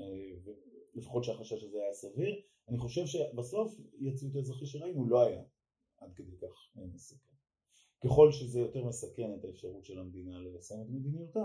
אה, 0.00 0.50
לפחות 0.94 1.24
שהחשש 1.24 1.62
הזה 1.62 1.82
היה 1.82 1.94
סביר. 1.94 2.42
אני 2.68 2.78
חושב 2.78 3.06
שבסוף 3.06 3.80
יציאות 4.00 4.36
האזרחי 4.36 4.66
שראינו 4.66 5.08
לא 5.08 5.26
היה 5.26 5.42
עד 5.96 6.14
כדי 6.14 6.36
כך 6.36 6.76
מסכן. 6.76 7.34
ככל 8.04 8.32
שזה 8.32 8.60
יותר 8.60 8.84
מסכן 8.84 9.34
את 9.38 9.44
האפשרות 9.44 9.84
של 9.84 9.98
המדינה 9.98 10.38
ליישם 10.38 10.74
את 10.82 10.90
מדיניותה, 10.90 11.44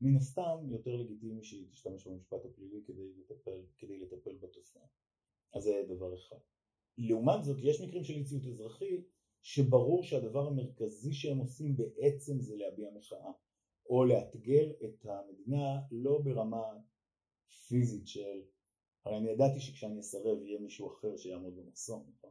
מן 0.00 0.16
הסתם 0.16 0.58
יותר 0.70 0.96
לגיטימי 0.96 1.44
שהיא 1.44 1.68
תשתמש 1.70 2.06
במשפט 2.06 2.44
הפלילי 2.44 2.82
כדי 2.86 3.12
לטפל, 3.18 3.62
כדי 3.78 3.98
לטפל 3.98 4.36
בתופעה. 4.36 4.86
אז 5.52 5.62
זה 5.62 5.82
דבר 5.88 6.14
אחד. 6.14 6.38
לעומת 6.98 7.44
זאת 7.44 7.56
יש 7.62 7.80
מקרים 7.80 8.04
של 8.04 8.14
אי 8.14 8.50
אזרחי 8.50 9.02
שברור 9.42 10.02
שהדבר 10.02 10.46
המרכזי 10.46 11.12
שהם 11.12 11.38
עושים 11.38 11.76
בעצם 11.76 12.40
זה 12.40 12.56
להביע 12.56 12.90
מחאה 12.90 13.32
או 13.90 14.04
לאתגר 14.04 14.70
את 14.84 15.06
המדינה 15.06 15.80
לא 15.90 16.18
ברמה 16.24 16.62
פיזית 17.68 18.08
של 18.08 18.42
הרי 19.04 19.16
אני 19.16 19.30
ידעתי 19.30 19.60
שכשאני 19.60 20.00
אסרב 20.00 20.42
יהיה 20.42 20.60
מישהו 20.60 20.92
אחר 20.92 21.16
שיעמוד 21.16 21.56
במחסום 21.56 22.10
נכון? 22.16 22.30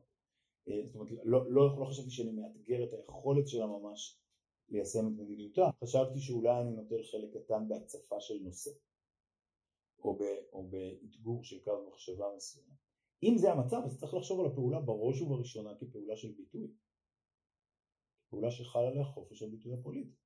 אה, 0.67 0.86
זאת 0.86 0.95
אומרת 0.95 1.12
לא, 1.24 1.52
לא, 1.52 1.80
לא 1.80 1.86
חשבתי 1.86 2.10
שאני 2.10 2.32
מאתגר 2.32 2.84
את 2.84 2.93
היכולת 2.93 3.48
שלה 3.48 3.65
ממש 3.65 4.19
ליישם 4.69 5.08
את 5.08 5.12
מדיניותה. 5.17 5.69
חשבתי 5.84 6.19
שאולי 6.19 6.62
אני 6.62 6.72
נוטל 6.72 7.04
חלק 7.04 7.30
קטן 7.34 7.67
בהצפה 7.67 8.19
של 8.19 8.39
נושא 8.43 8.72
או, 10.04 10.17
ב, 10.17 10.22
או 10.54 10.67
באתגור 10.67 11.43
של 11.43 11.60
קו 11.63 11.72
מחשבה 11.91 12.26
מסוים. 12.36 12.69
אם 13.24 13.38
זה 13.38 13.52
המצב 13.52 13.82
אז 13.86 14.00
צריך 14.00 14.13
לחשוב 14.13 14.39
על 14.39 14.45
הפעולה 14.45 14.80
בראש 14.80 15.22
ובראשונה 15.22 15.76
כפעולה 15.80 16.15
של 16.15 16.32
ביטוי. 16.32 16.67
פעולה 18.30 18.52
שחל 18.52 18.80
עליה 18.80 19.04
חופש 19.04 19.43
הביטוי 19.43 19.74
הפוליטי 19.74 20.18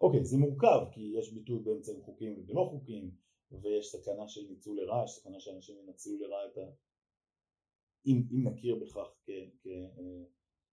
אוקיי 0.00 0.24
זה 0.24 0.36
מורכב 0.36 0.80
כי 0.92 1.00
יש 1.18 1.32
ביטוי 1.32 1.58
באמצעים 1.58 2.02
חוקיים 2.02 2.38
ובלא 2.38 2.68
חוקיים 2.70 3.10
ויש 3.62 3.86
סכנה 3.86 4.28
של 4.28 4.40
ניצול 4.50 4.80
לרעה, 4.80 5.04
יש 5.04 5.10
סכנה 5.10 5.40
שאנשים 5.40 5.76
ינצלו 5.78 6.18
לרעה 6.18 6.46
את 6.52 6.58
ה... 6.58 6.60
אם, 8.06 8.22
אם 8.32 8.48
נכיר 8.48 8.74
בכך 8.74 9.08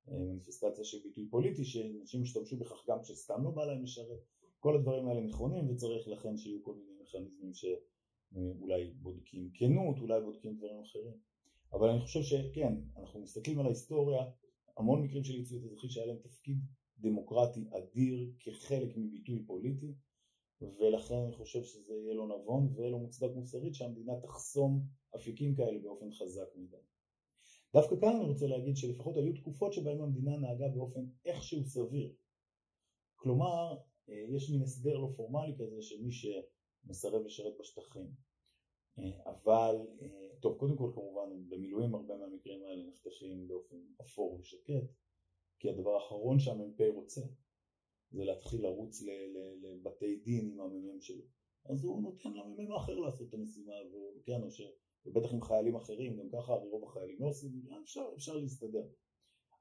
כמניפסטציה 0.08 0.84
של 0.84 0.98
ביטוי 1.04 1.28
פוליטי 1.30 1.66
שאנשים 1.66 2.22
ישתמשו 2.24 2.58
בכך 2.58 2.88
גם 2.90 3.02
כשסתם 3.02 3.44
לא 3.44 3.52
בא 3.52 3.66
להם 3.66 3.84
לשרת 3.84 4.20
כל 4.60 4.76
הדברים 4.76 5.08
האלה 5.08 5.22
נכונים 5.22 5.70
וצריך 5.70 6.08
לכן 6.08 6.38
שיהיו 6.38 6.64
כל 6.64 6.76
מיני 6.76 6.92
מכניזמים 7.02 7.54
ש... 7.54 7.66
אולי 8.62 8.92
בודקים 8.92 9.50
כנות, 9.54 10.00
אולי 10.00 10.22
בודקים 10.22 10.58
דברים 10.58 10.80
אחרים. 10.80 11.14
אבל 11.74 11.90
אני 11.90 12.00
חושב 12.02 12.22
שכן, 12.22 12.74
אנחנו 12.98 13.22
מסתכלים 13.22 13.60
על 13.60 13.66
ההיסטוריה, 13.66 14.22
המון 14.78 15.02
מקרים 15.02 15.24
של 15.24 15.40
יציאות 15.40 15.64
אזרחי 15.64 15.90
שהיה 15.90 16.06
להם 16.06 16.18
תפקיד 16.18 16.58
דמוקרטי 17.02 17.66
אדיר 17.72 18.32
כחלק 18.40 18.98
מביטוי 18.98 19.44
פוליטי, 19.46 19.94
ולכן 20.62 21.16
אני 21.16 21.32
חושב 21.32 21.64
שזה 21.64 21.94
יהיה 21.94 22.14
לא 22.14 22.28
נבון 22.28 22.74
ולא 22.76 23.00
מוצדק 23.00 23.30
מוסרית 23.36 23.76
שהמדינה 23.76 24.14
תחסום 24.22 24.84
אפיקים 25.16 25.56
כאלה 25.56 25.80
באופן 25.80 26.12
חזק 26.12 26.48
מדי. 26.56 26.78
דווקא 27.74 27.96
כאן 28.02 28.16
אני 28.16 28.26
רוצה 28.26 28.48
להגיד 28.48 28.78
שלפחות 28.78 29.18
היו 29.18 29.34
תקופות 29.34 29.74
שבהן 29.74 30.02
המדינה 30.02 30.38
נהגה 30.38 30.68
באופן 30.68 31.06
איכשהו 31.26 31.64
סביר. 31.64 32.14
כלומר, 33.16 33.78
אה, 34.10 34.26
יש 34.36 34.50
מין 34.50 34.62
הסדר 34.62 34.98
לא 34.98 35.10
פורמלי 35.16 35.56
כזה 35.58 35.82
שמי 35.82 36.12
ש... 36.12 36.26
מסרב 36.86 37.26
לשרת 37.26 37.54
בשטחים. 37.60 38.08
אה, 39.00 39.32
אבל, 39.32 39.76
אה, 40.02 40.30
טוב, 40.40 40.58
קודם 40.58 40.78
כל 40.78 40.92
כמובן 40.94 41.50
במילואים 41.50 41.96
הרבה 41.96 42.18
מהמקרים 42.18 42.64
האלה 42.64 42.84
נחתכים 42.88 43.48
באופן 43.48 43.78
אפור 44.02 44.38
ושקט, 44.40 44.84
כי 45.62 45.70
הדבר 45.70 45.96
האחרון 45.96 46.40
שהמ"פ 46.40 46.82
רוצה 46.96 47.22
זה 48.12 48.24
להתחיל 48.24 48.64
לרוץ 48.64 49.02
לבתי 49.62 50.16
דין 50.16 50.52
עם 50.52 50.60
המ"מ 50.60 51.02
שלו. 51.02 51.24
אז 51.66 51.84
הוא 51.84 52.02
נותן 52.02 52.34
למ"מ 52.34 52.72
האחר 52.72 53.00
לעשות 53.00 53.30
את 53.30 53.34
המשימה, 53.34 53.74
וכן, 54.18 54.44
או 54.44 54.52
ש... 54.52 54.62
ובטח 55.06 55.34
עם 55.34 55.42
חיילים 55.42 55.76
אחרים, 55.76 56.18
גם 56.18 56.30
ככה 56.30 56.54
רוב 56.54 56.84
החיילים 56.84 57.18
לא 57.20 57.28
עושים, 57.28 57.52
אפשר, 57.84 58.06
אפשר 58.16 58.36
להסתדר. 58.36 58.88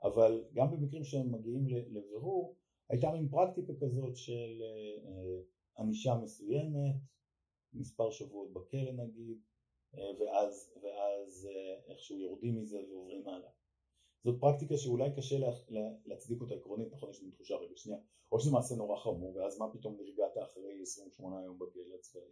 אבל 0.02 0.44
גם 0.54 0.70
במקרים 0.70 1.04
שהם 1.04 1.32
מגיעים 1.32 1.66
לבירור, 1.68 2.56
הייתה 2.88 3.10
מין 3.12 3.28
פרקטיקה 3.28 3.72
כזאת 3.80 4.16
של 4.16 4.62
אה, 4.62 5.40
ענישה 5.78 6.14
מסוימת, 6.22 6.96
מספר 7.72 8.10
שבועות 8.10 8.52
בכלא 8.52 8.92
נגיד, 8.92 9.38
אה, 9.94 10.20
ואז, 10.20 10.72
ואז 10.82 11.48
אה, 11.50 11.92
איכשהו 11.92 12.18
יורדים 12.18 12.60
מזה 12.60 12.78
ועוברים 12.88 13.28
הלאה. 13.28 13.59
זאת 14.24 14.40
פרקטיקה 14.40 14.76
שאולי 14.76 15.10
קשה 15.16 15.38
לה, 15.38 15.50
לה, 15.68 15.80
להצדיק 16.06 16.40
אותה 16.40 16.54
עקרונית, 16.54 16.92
נכון? 16.92 17.10
יש 17.10 17.22
לי 17.22 17.30
תחושה 17.30 17.54
רגע 17.56 17.76
שנייה. 17.76 17.98
או 18.32 18.40
שזה 18.40 18.52
מעשה 18.52 18.74
נורא 18.74 18.96
חמור, 18.96 19.36
ואז 19.36 19.58
מה 19.58 19.72
פתאום 19.72 19.96
נרגעת 20.00 20.38
אחרי 20.38 20.82
28 20.82 21.44
יום 21.44 21.58
בכלא 21.58 21.94
הצבאי? 21.98 22.22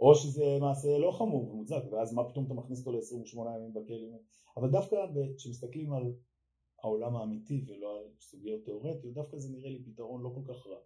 או 0.00 0.14
שזה 0.14 0.58
מעשה 0.60 0.98
לא 0.98 1.10
חמור 1.12 1.50
ומוצדק, 1.50 1.92
ואז 1.92 2.12
מה 2.12 2.30
פתאום 2.30 2.46
אתה 2.46 2.54
מכניס 2.54 2.78
אותו 2.78 2.92
ל-28 2.92 3.56
ימים 3.56 3.74
בכלא? 3.74 4.18
אבל 4.56 4.70
דווקא 4.70 4.96
כשמסתכלים 5.36 5.92
על 5.92 6.14
העולם 6.82 7.16
האמיתי 7.16 7.64
ולא 7.68 7.98
על 7.98 8.04
סוגיות 8.20 8.64
תיאורטיות, 8.64 9.14
דווקא 9.14 9.38
זה 9.38 9.52
נראה 9.52 9.70
לי 9.70 9.84
פתרון 9.84 10.22
לא 10.22 10.30
כל 10.34 10.54
כך 10.54 10.66
רע. 10.66 10.78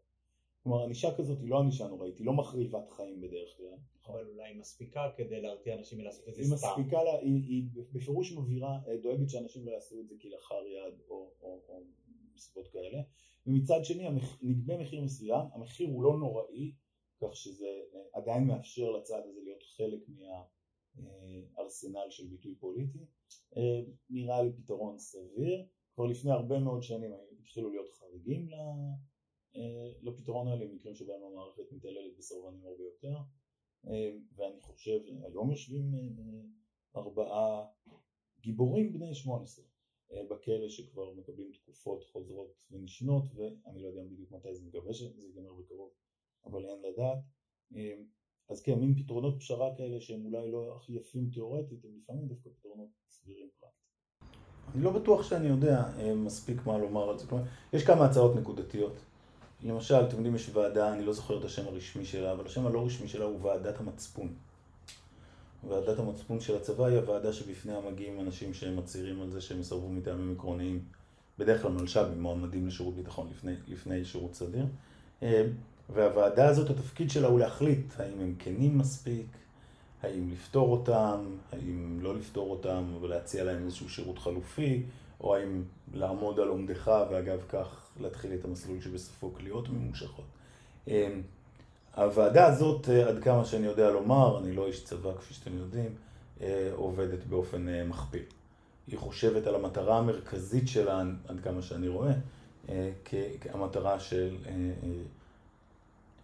כלומר 0.63 0.85
ענישה 0.85 1.17
כזאת 1.17 1.39
היא 1.41 1.51
לא 1.51 1.61
ענישה 1.61 1.87
נוראית, 1.87 2.19
היא 2.19 2.27
לא 2.27 2.33
מחריבת 2.33 2.91
חיים 2.91 3.21
בדרך 3.21 3.57
כלל. 3.57 3.77
אבל 4.07 4.27
אולי 4.27 4.49
היא 4.49 4.61
מספיקה 4.61 5.11
כדי 5.17 5.41
להרתיע 5.41 5.75
אנשים 5.75 5.99
מלעשות 5.99 6.29
את 6.29 6.35
זה 6.35 6.43
סתם. 6.43 6.51
היא 6.51 6.55
מספיקה, 6.55 7.03
לה, 7.03 7.19
היא, 7.19 7.45
היא 7.49 7.85
בפירוש 7.93 8.33
מבהירה, 8.33 8.79
אה, 8.89 8.97
דואגת 8.97 9.31
שאנשים 9.31 9.67
לא 9.67 9.71
יעשו 9.71 10.01
את 10.01 10.09
זה 10.09 10.15
כלאחר 10.23 10.67
יד 10.67 11.01
או, 11.09 11.31
או, 11.41 11.61
או 11.69 11.83
מסיבות 12.35 12.69
כאלה. 12.69 13.03
ומצד 13.47 13.85
שני 13.85 14.09
נגבה 14.43 14.79
מחיר 14.79 15.03
מסוים, 15.03 15.47
המחיר 15.53 15.89
הוא 15.89 16.03
לא 16.05 16.19
נוראי, 16.19 16.73
כך 17.21 17.37
שזה 17.37 17.67
אה, 17.95 18.01
עדיין 18.13 18.47
מאפשר 18.47 18.91
לצד 18.91 19.21
הזה 19.25 19.41
להיות 19.45 19.63
חלק 19.63 20.01
מהארסנל 20.97 21.97
אה, 21.97 22.11
של 22.11 22.27
ביטוי 22.27 22.55
פוליטי. 22.55 23.07
נראה 24.11 24.43
לי 24.43 24.53
פתרון 24.53 24.99
סביר. 24.99 25.67
כבר 25.95 26.07
לפני 26.07 26.31
הרבה 26.31 26.59
מאוד 26.59 26.83
שנים 26.83 27.11
התחילו 27.41 27.71
להיות 27.71 27.91
חריגים 27.91 28.49
אה, 28.53 28.59
לפתרון 30.03 30.49
האלה, 30.49 30.67
מקרים 30.75 30.95
שבהם 30.95 31.23
המערכת 31.23 31.73
מתעללת 31.73 32.17
בסרבנים 32.19 32.67
הרבה 32.67 32.83
יותר, 32.85 33.17
אה, 33.87 34.11
ואני 34.37 34.61
חושב, 34.61 34.99
היום 35.23 35.51
יושבים 35.51 35.95
אה, 35.95 37.01
ארבעה 37.01 37.67
גיבורים 38.41 38.93
בני 38.93 39.15
18 39.15 39.65
בכלא 40.31 40.69
שכבר 40.69 41.15
מקבלים 41.15 41.53
תקופות 41.53 42.05
חוזרות 42.05 42.65
ונשנות, 42.71 43.25
ואני 43.35 43.83
לא 43.83 43.89
יודע 43.89 44.03
בדיוק 44.11 44.31
מתי 44.31 44.55
זה 44.55 44.67
מקווה 44.67 44.93
שזה 44.93 45.27
ייגמר 45.27 45.53
בקרוב, 45.53 45.91
אבל 46.45 46.67
אין 46.67 46.83
לדעת. 46.83 47.19
אז 48.49 48.63
כן, 48.63 48.79
מין 48.79 48.95
פתרונות 48.95 49.39
פשרה 49.39 49.77
כאלה 49.77 50.01
שהם 50.01 50.25
אולי 50.25 50.51
לא 50.51 50.77
הכי 50.77 50.93
יפים 50.93 51.31
תיאורטית, 51.31 51.85
הם 51.85 51.91
לפעמים 52.03 52.29
דווקא 52.29 52.51
פתרונות 52.51 52.89
סבירים 53.09 53.49
פרקטית. 53.61 53.81
אני 54.75 54.83
לא 54.83 54.93
בטוח 54.93 55.23
שאני 55.23 55.49
יודע 55.49 55.83
מספיק 56.17 56.67
מה 56.67 56.79
לומר 56.79 57.11
על 57.11 57.19
זה. 57.19 57.27
כלומר, 57.27 57.45
יש 57.73 57.85
כמה 57.85 58.05
הצעות 58.05 58.37
נקודתיות. 58.37 58.93
למשל, 59.65 59.95
אתם 59.95 60.17
יודעים, 60.17 60.35
יש 60.35 60.51
ועדה, 60.53 60.93
אני 60.93 61.05
לא 61.05 61.13
זוכר 61.13 61.39
את 61.39 61.45
השם 61.45 61.67
הרשמי 61.67 62.05
שלה, 62.05 62.33
אבל 62.33 62.47
השם 62.47 62.67
הלא 62.67 62.87
רשמי 62.87 63.09
שלה 63.09 63.25
הוא 63.25 63.39
ועדת 63.43 63.81
המצפון. 63.81 64.29
ועדת 65.69 65.99
המצפון 65.99 66.41
של 66.41 66.57
הצבא 66.57 66.87
היא 66.87 66.97
הוועדה 66.97 67.33
שבפניה 67.33 67.81
מגיעים 67.91 68.21
אנשים 68.21 68.55
שהם 68.55 68.77
מצהירים 68.77 69.23
על 69.23 69.31
זה 69.31 69.41
שהם 69.41 69.61
יסרבו 69.61 69.89
מטעמים 69.89 70.35
עקרוניים, 70.37 70.85
בדרך 71.39 71.63
כלל 71.63 71.71
מלש"בים, 71.71 72.23
מועמדים 72.23 72.67
לשירות 72.67 72.95
ביטחון 72.95 73.29
לפני, 73.31 73.55
לפני 73.69 74.05
שירות 74.05 74.35
סדיר. 74.35 74.67
אה, 75.23 75.47
והוועדה 75.95 76.49
הזאת, 76.49 76.71
התפקיד 76.71 77.11
שלה 77.11 77.29
הוא 77.29 77.41
להחליט 77.41 78.01
האם 78.01 78.21
הם 78.21 78.35
כנים 78.39 78.79
מספיק, 78.79 79.27
האם 80.03 80.31
לפתור 80.33 80.73
אותם, 80.73 81.21
האם 81.53 81.99
לא 82.01 82.17
לפתור 82.17 82.51
אותם 82.51 82.85
ולהציע 83.01 83.45
להם 83.45 83.65
איזשהו 83.65 83.89
שירות 83.89 84.19
חלופי, 84.19 84.83
או 85.21 85.37
האם 85.37 85.63
לעמוד 85.95 86.41
על 86.41 86.49
עומדך 86.49 86.91
ואגב 87.11 87.41
כך 87.49 87.89
להתחיל 88.01 88.35
את 88.35 88.45
המסלול 88.45 88.81
שבסופו 88.81 89.31
קליעות 89.31 89.69
ממושכות. 89.69 90.25
אמ, 90.89 91.23
הוועדה 91.97 92.47
הזאת, 92.47 92.89
אה, 92.89 93.09
עד 93.09 93.23
כמה 93.23 93.45
שאני 93.45 93.67
יודע 93.67 93.91
לומר, 93.91 94.39
אני 94.39 94.53
לא 94.53 94.67
איש 94.67 94.85
צבא 94.85 95.13
כפי 95.15 95.35
שאתם 95.35 95.59
יודעים, 95.59 95.95
אה, 96.41 96.71
עובדת 96.75 97.25
באופן 97.25 97.69
אה, 97.69 97.85
מכפיל. 97.85 98.23
היא 98.87 98.99
חושבת 98.99 99.47
על 99.47 99.55
המטרה 99.55 99.99
המרכזית 99.99 100.69
שלה, 100.69 101.03
עד 101.29 101.41
כמה 101.41 101.63
שאני 101.63 101.89
רואה, 101.89 102.13
כמטרה 103.41 104.01
של 104.01 104.37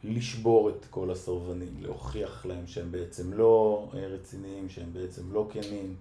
לשבור 0.04 0.70
את 0.70 0.86
כל 0.90 1.10
הסרבנים, 1.10 1.76
להוכיח 1.80 2.46
להם 2.46 2.66
שהם 2.66 2.92
בעצם 2.92 3.32
לא 3.32 3.86
רציניים, 3.92 4.68
שהם 4.68 4.92
בעצם 4.92 5.32
לא 5.32 5.48
כנים, 5.50 5.96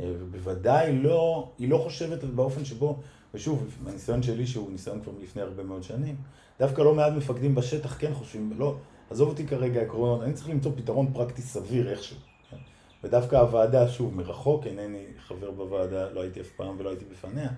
ובוודאי 0.00 0.92
לא, 0.92 1.48
היא 1.58 1.68
לא 1.68 1.78
חושבת 1.78 2.24
באופן 2.24 2.64
שבו, 2.64 3.00
ושוב, 3.34 3.76
הניסיון 3.86 4.22
שלי 4.22 4.46
שהוא 4.46 4.70
ניסיון 4.70 5.00
כבר 5.02 5.12
מלפני 5.12 5.42
הרבה 5.42 5.62
מאוד 5.62 5.82
שנים, 5.82 6.16
דווקא 6.58 6.82
לא 6.82 6.94
מעט 6.94 7.12
מפקדים 7.12 7.54
בשטח 7.54 7.96
כן 7.98 8.14
חושבים, 8.14 8.52
לא, 8.56 8.76
עזוב 9.10 9.28
אותי 9.28 9.46
כרגע 9.46 9.80
עקרונות, 9.80 10.22
אני 10.22 10.32
צריך 10.32 10.48
למצוא 10.48 10.72
פתרון 10.76 11.12
פרקטי 11.12 11.42
סביר 11.42 11.90
איכשהו. 11.90 12.16
כן? 12.50 12.56
ודווקא 13.04 13.36
הוועדה, 13.36 13.88
שוב, 13.88 14.14
מרחוק, 14.14 14.66
אינני 14.66 15.04
חבר 15.18 15.50
בוועדה, 15.50 16.10
לא 16.10 16.20
הייתי 16.20 16.40
אף 16.40 16.48
פעם 16.56 16.74
ולא 16.78 16.88
הייתי 16.88 17.04
בפניה, 17.04 17.48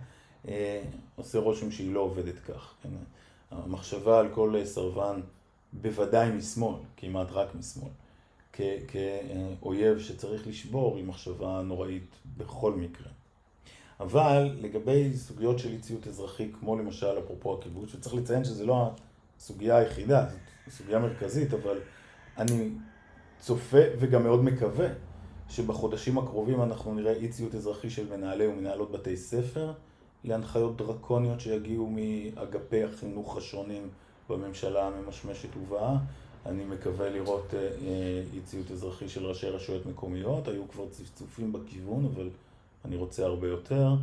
אה, 0.49 0.83
עושה 1.17 1.39
רושם 1.39 1.71
שהיא 1.71 1.95
לא 1.95 2.01
עובדת 2.01 2.39
כך. 2.39 2.75
כן? 2.83 2.89
המחשבה 3.51 4.21
על 4.21 4.29
כל 4.35 4.55
סרבן, 4.65 5.21
בוודאי 5.73 6.31
משמאל, 6.31 6.75
כמעט 6.97 7.31
רק 7.31 7.55
משמאל, 7.55 7.91
כאויב 8.89 9.99
שצריך 9.99 10.47
לשבור, 10.47 10.97
היא 10.97 11.05
מחשבה 11.05 11.63
נוראית 11.65 12.17
בכל 12.37 12.73
מקרה. 12.73 13.09
אבל 14.01 14.57
לגבי 14.61 15.17
סוגיות 15.17 15.59
של 15.59 15.69
אי 15.69 15.79
ציות 15.79 16.07
אזרחי, 16.07 16.53
כמו 16.61 16.77
למשל 16.77 17.19
אפרופו 17.25 17.59
הכיבוש, 17.59 17.95
וצריך 17.95 18.15
לציין 18.15 18.45
שזה 18.45 18.67
לא 18.67 18.91
הסוגיה 19.39 19.77
היחידה, 19.77 20.27
זאת 20.29 20.75
סוגיה 20.75 20.99
מרכזית, 20.99 21.55
אבל 21.55 21.79
אני 22.39 22.71
צופה 23.39 23.83
וגם 23.99 24.23
מאוד 24.23 24.45
מקווה 24.45 24.89
שבחודשים 25.49 26.19
הקרובים 26.19 26.63
אנחנו 26.63 26.95
נראה 26.95 27.13
אי 27.13 27.29
ציות 27.29 27.55
אזרחי 27.55 27.91
של 27.91 28.17
מנהלי 28.17 28.47
ומנהלות 28.47 28.93
בתי 28.93 29.17
ספר 29.17 29.73
להנחיות 30.25 30.77
דרקוניות 30.77 31.41
שיגיעו 31.41 31.91
מאגפי 31.91 32.85
החינוך 32.85 33.37
השונים 33.37 33.89
בממשלה 34.29 34.87
הממשמשת 34.87 35.57
ובאה. 35.57 35.97
אני 36.49 36.65
מקווה 36.65 37.11
לראות 37.11 37.55
אה, 37.55 38.23
אי 38.35 38.41
ציות 38.41 38.71
אזרחי 38.71 39.09
של 39.09 39.27
ראשי 39.27 39.47
רשויות 39.47 39.87
מקומיות, 39.87 40.49
היו 40.49 40.69
כבר 40.69 40.85
צפצופים 40.91 41.53
בכיוון, 41.53 42.05
אבל 42.15 42.29
אני 42.85 42.97
רוצה 42.97 43.25
הרבה 43.25 43.49
יותר. 43.49 43.95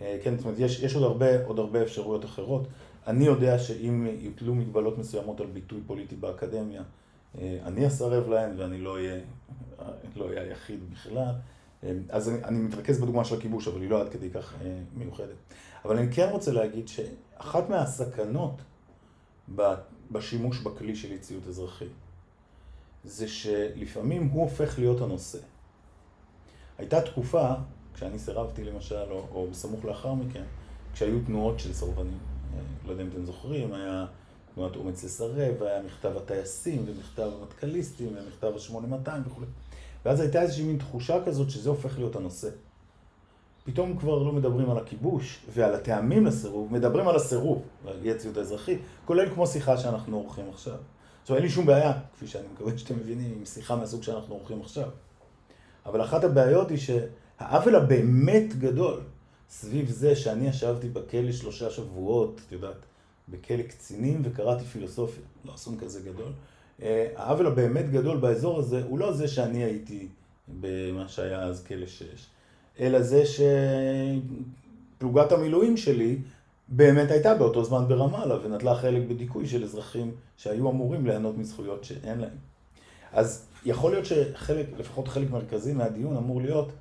אה, 0.00 0.18
כן, 0.22 0.36
זאת 0.36 0.44
אומרת, 0.44 0.58
יש, 0.58 0.82
יש 0.82 0.94
עוד, 0.94 1.04
הרבה, 1.04 1.44
עוד 1.46 1.58
הרבה 1.58 1.82
אפשרויות 1.82 2.24
אחרות. 2.24 2.66
אני 3.06 3.24
יודע 3.24 3.58
שאם 3.58 4.06
יוטלו 4.20 4.54
מגבלות 4.54 4.98
מסוימות 4.98 5.40
על 5.40 5.46
ביטוי 5.46 5.80
פוליטי 5.86 6.16
באקדמיה, 6.16 6.82
אה, 7.38 7.58
אני 7.64 7.86
אסרב 7.86 8.28
להן 8.28 8.50
ואני 8.56 8.80
לא 8.80 8.94
אהיה, 8.94 9.20
לא 10.16 10.28
אהיה 10.28 10.42
היחיד 10.42 10.90
בכלל. 10.92 11.32
אה, 11.84 11.92
אז 12.08 12.28
אני, 12.28 12.44
אני 12.44 12.58
מתרכז 12.58 13.00
בדוגמה 13.00 13.24
של 13.24 13.36
הכיבוש, 13.36 13.68
אבל 13.68 13.80
היא 13.80 13.90
לא 13.90 14.00
עד 14.00 14.08
כדי 14.08 14.30
כך 14.30 14.54
מיוחדת. 14.96 15.36
אבל 15.84 15.96
אני 15.96 16.12
כן 16.12 16.28
רוצה 16.32 16.52
להגיד 16.52 16.88
שאחת 16.88 17.68
מהסכנות 17.68 18.54
בשימוש 20.12 20.58
בכלי 20.58 20.96
של 20.96 21.12
אי-ציות 21.12 21.46
אזרחי, 21.48 21.88
זה 23.04 23.28
שלפעמים 23.28 24.26
הוא 24.26 24.42
הופך 24.42 24.78
להיות 24.78 25.00
הנושא. 25.00 25.38
הייתה 26.78 27.00
תקופה 27.00 27.54
כשאני 27.94 28.18
סירבתי 28.18 28.64
למשל, 28.64 29.10
או, 29.10 29.26
או 29.30 29.46
בסמוך 29.50 29.84
לאחר 29.84 30.14
מכן, 30.14 30.44
כשהיו 30.92 31.18
תנועות 31.26 31.60
של 31.60 31.72
סרבנים. 31.72 32.18
אה, 32.54 32.60
לא 32.86 32.90
יודע 32.90 33.02
אם 33.02 33.08
אתם 33.08 33.24
זוכרים, 33.24 33.72
היה 33.72 34.06
תנועת 34.54 34.76
אומץ 34.76 35.04
לסרב, 35.04 35.62
היה 35.62 35.82
מכתב 35.82 36.16
הטייסים, 36.16 36.84
ומכתב 36.86 37.30
המטכ"ליסטים, 37.40 38.08
ומכתב 38.16 38.46
ה-8200 38.46 39.10
וכו'. 39.26 39.40
ואז 40.04 40.20
הייתה 40.20 40.42
איזושהי 40.42 40.64
מין 40.64 40.78
תחושה 40.78 41.24
כזאת 41.26 41.50
שזה 41.50 41.70
הופך 41.70 41.98
להיות 41.98 42.16
הנושא. 42.16 42.48
פתאום 43.64 43.96
כבר 43.96 44.18
לא 44.22 44.32
מדברים 44.32 44.70
על 44.70 44.78
הכיבוש 44.78 45.38
ועל 45.52 45.74
הטעמים 45.74 46.26
לסירוב, 46.26 46.72
מדברים 46.72 47.08
על 47.08 47.16
הסירוב, 47.16 47.62
על 47.86 47.96
אי 48.04 48.10
הציות 48.10 48.36
האזרחי, 48.36 48.78
כולל 49.04 49.34
כמו 49.34 49.46
שיחה 49.46 49.76
שאנחנו 49.76 50.16
עורכים 50.16 50.44
עכשיו. 50.52 50.76
עכשיו 51.22 51.36
אין 51.36 51.44
לי 51.44 51.50
שום 51.50 51.66
בעיה, 51.66 51.92
כפי 52.16 52.26
שאני 52.26 52.44
מקווה 52.54 52.78
שאתם 52.78 52.96
מבינים, 52.96 53.34
עם 53.38 53.44
שיחה 53.44 53.76
מהסוג 53.76 54.02
שאנחנו 54.02 54.34
עורכים 54.34 54.60
עכשיו. 54.60 54.88
אבל 55.86 56.02
אחת 56.02 56.24
הבעיות 56.24 56.70
היא 56.70 56.78
ש... 56.78 56.90
העוול 57.38 57.76
הבאמת 57.76 58.58
גדול 58.58 59.00
סביב 59.50 59.90
זה 59.90 60.16
שאני 60.16 60.48
ישבתי 60.48 60.88
בכלא 60.88 61.32
שלושה 61.32 61.70
שבועות, 61.70 62.40
את 62.46 62.52
יודעת, 62.52 62.76
בכלא 63.28 63.62
קצינים 63.62 64.22
וקראתי 64.24 64.64
פילוסופיה, 64.64 65.22
לא 65.44 65.54
אסון 65.54 65.78
כזה 65.78 66.00
גדול. 66.00 66.32
אה, 66.82 67.06
העוול 67.16 67.46
הבאמת 67.46 67.90
גדול 67.90 68.16
באזור 68.16 68.58
הזה 68.58 68.82
הוא 68.84 68.98
לא 68.98 69.12
זה 69.12 69.28
שאני 69.28 69.64
הייתי 69.64 70.08
במה 70.60 71.08
שהיה 71.08 71.42
אז 71.42 71.64
כלא 71.64 71.86
שש, 71.86 72.26
אלא 72.80 73.02
זה 73.02 73.22
שפלוגת 74.96 75.32
המילואים 75.32 75.76
שלי 75.76 76.18
באמת 76.68 77.10
הייתה 77.10 77.34
באותו 77.34 77.64
זמן 77.64 77.84
ברמאללה 77.88 78.36
ונטלה 78.44 78.74
חלק 78.74 79.02
בדיכוי 79.08 79.46
של 79.46 79.64
אזרחים 79.64 80.10
שהיו 80.36 80.70
אמורים 80.70 81.06
ליהנות 81.06 81.38
מזכויות 81.38 81.84
שאין 81.84 82.18
להם. 82.18 82.36
אז 83.12 83.46
יכול 83.64 83.90
להיות 83.90 84.06
שחלק, 84.06 84.66
לפחות 84.78 85.08
חלק 85.08 85.30
מרכזי 85.30 85.72
מהדיון 85.72 86.16
אמור 86.16 86.40
להיות 86.40 86.72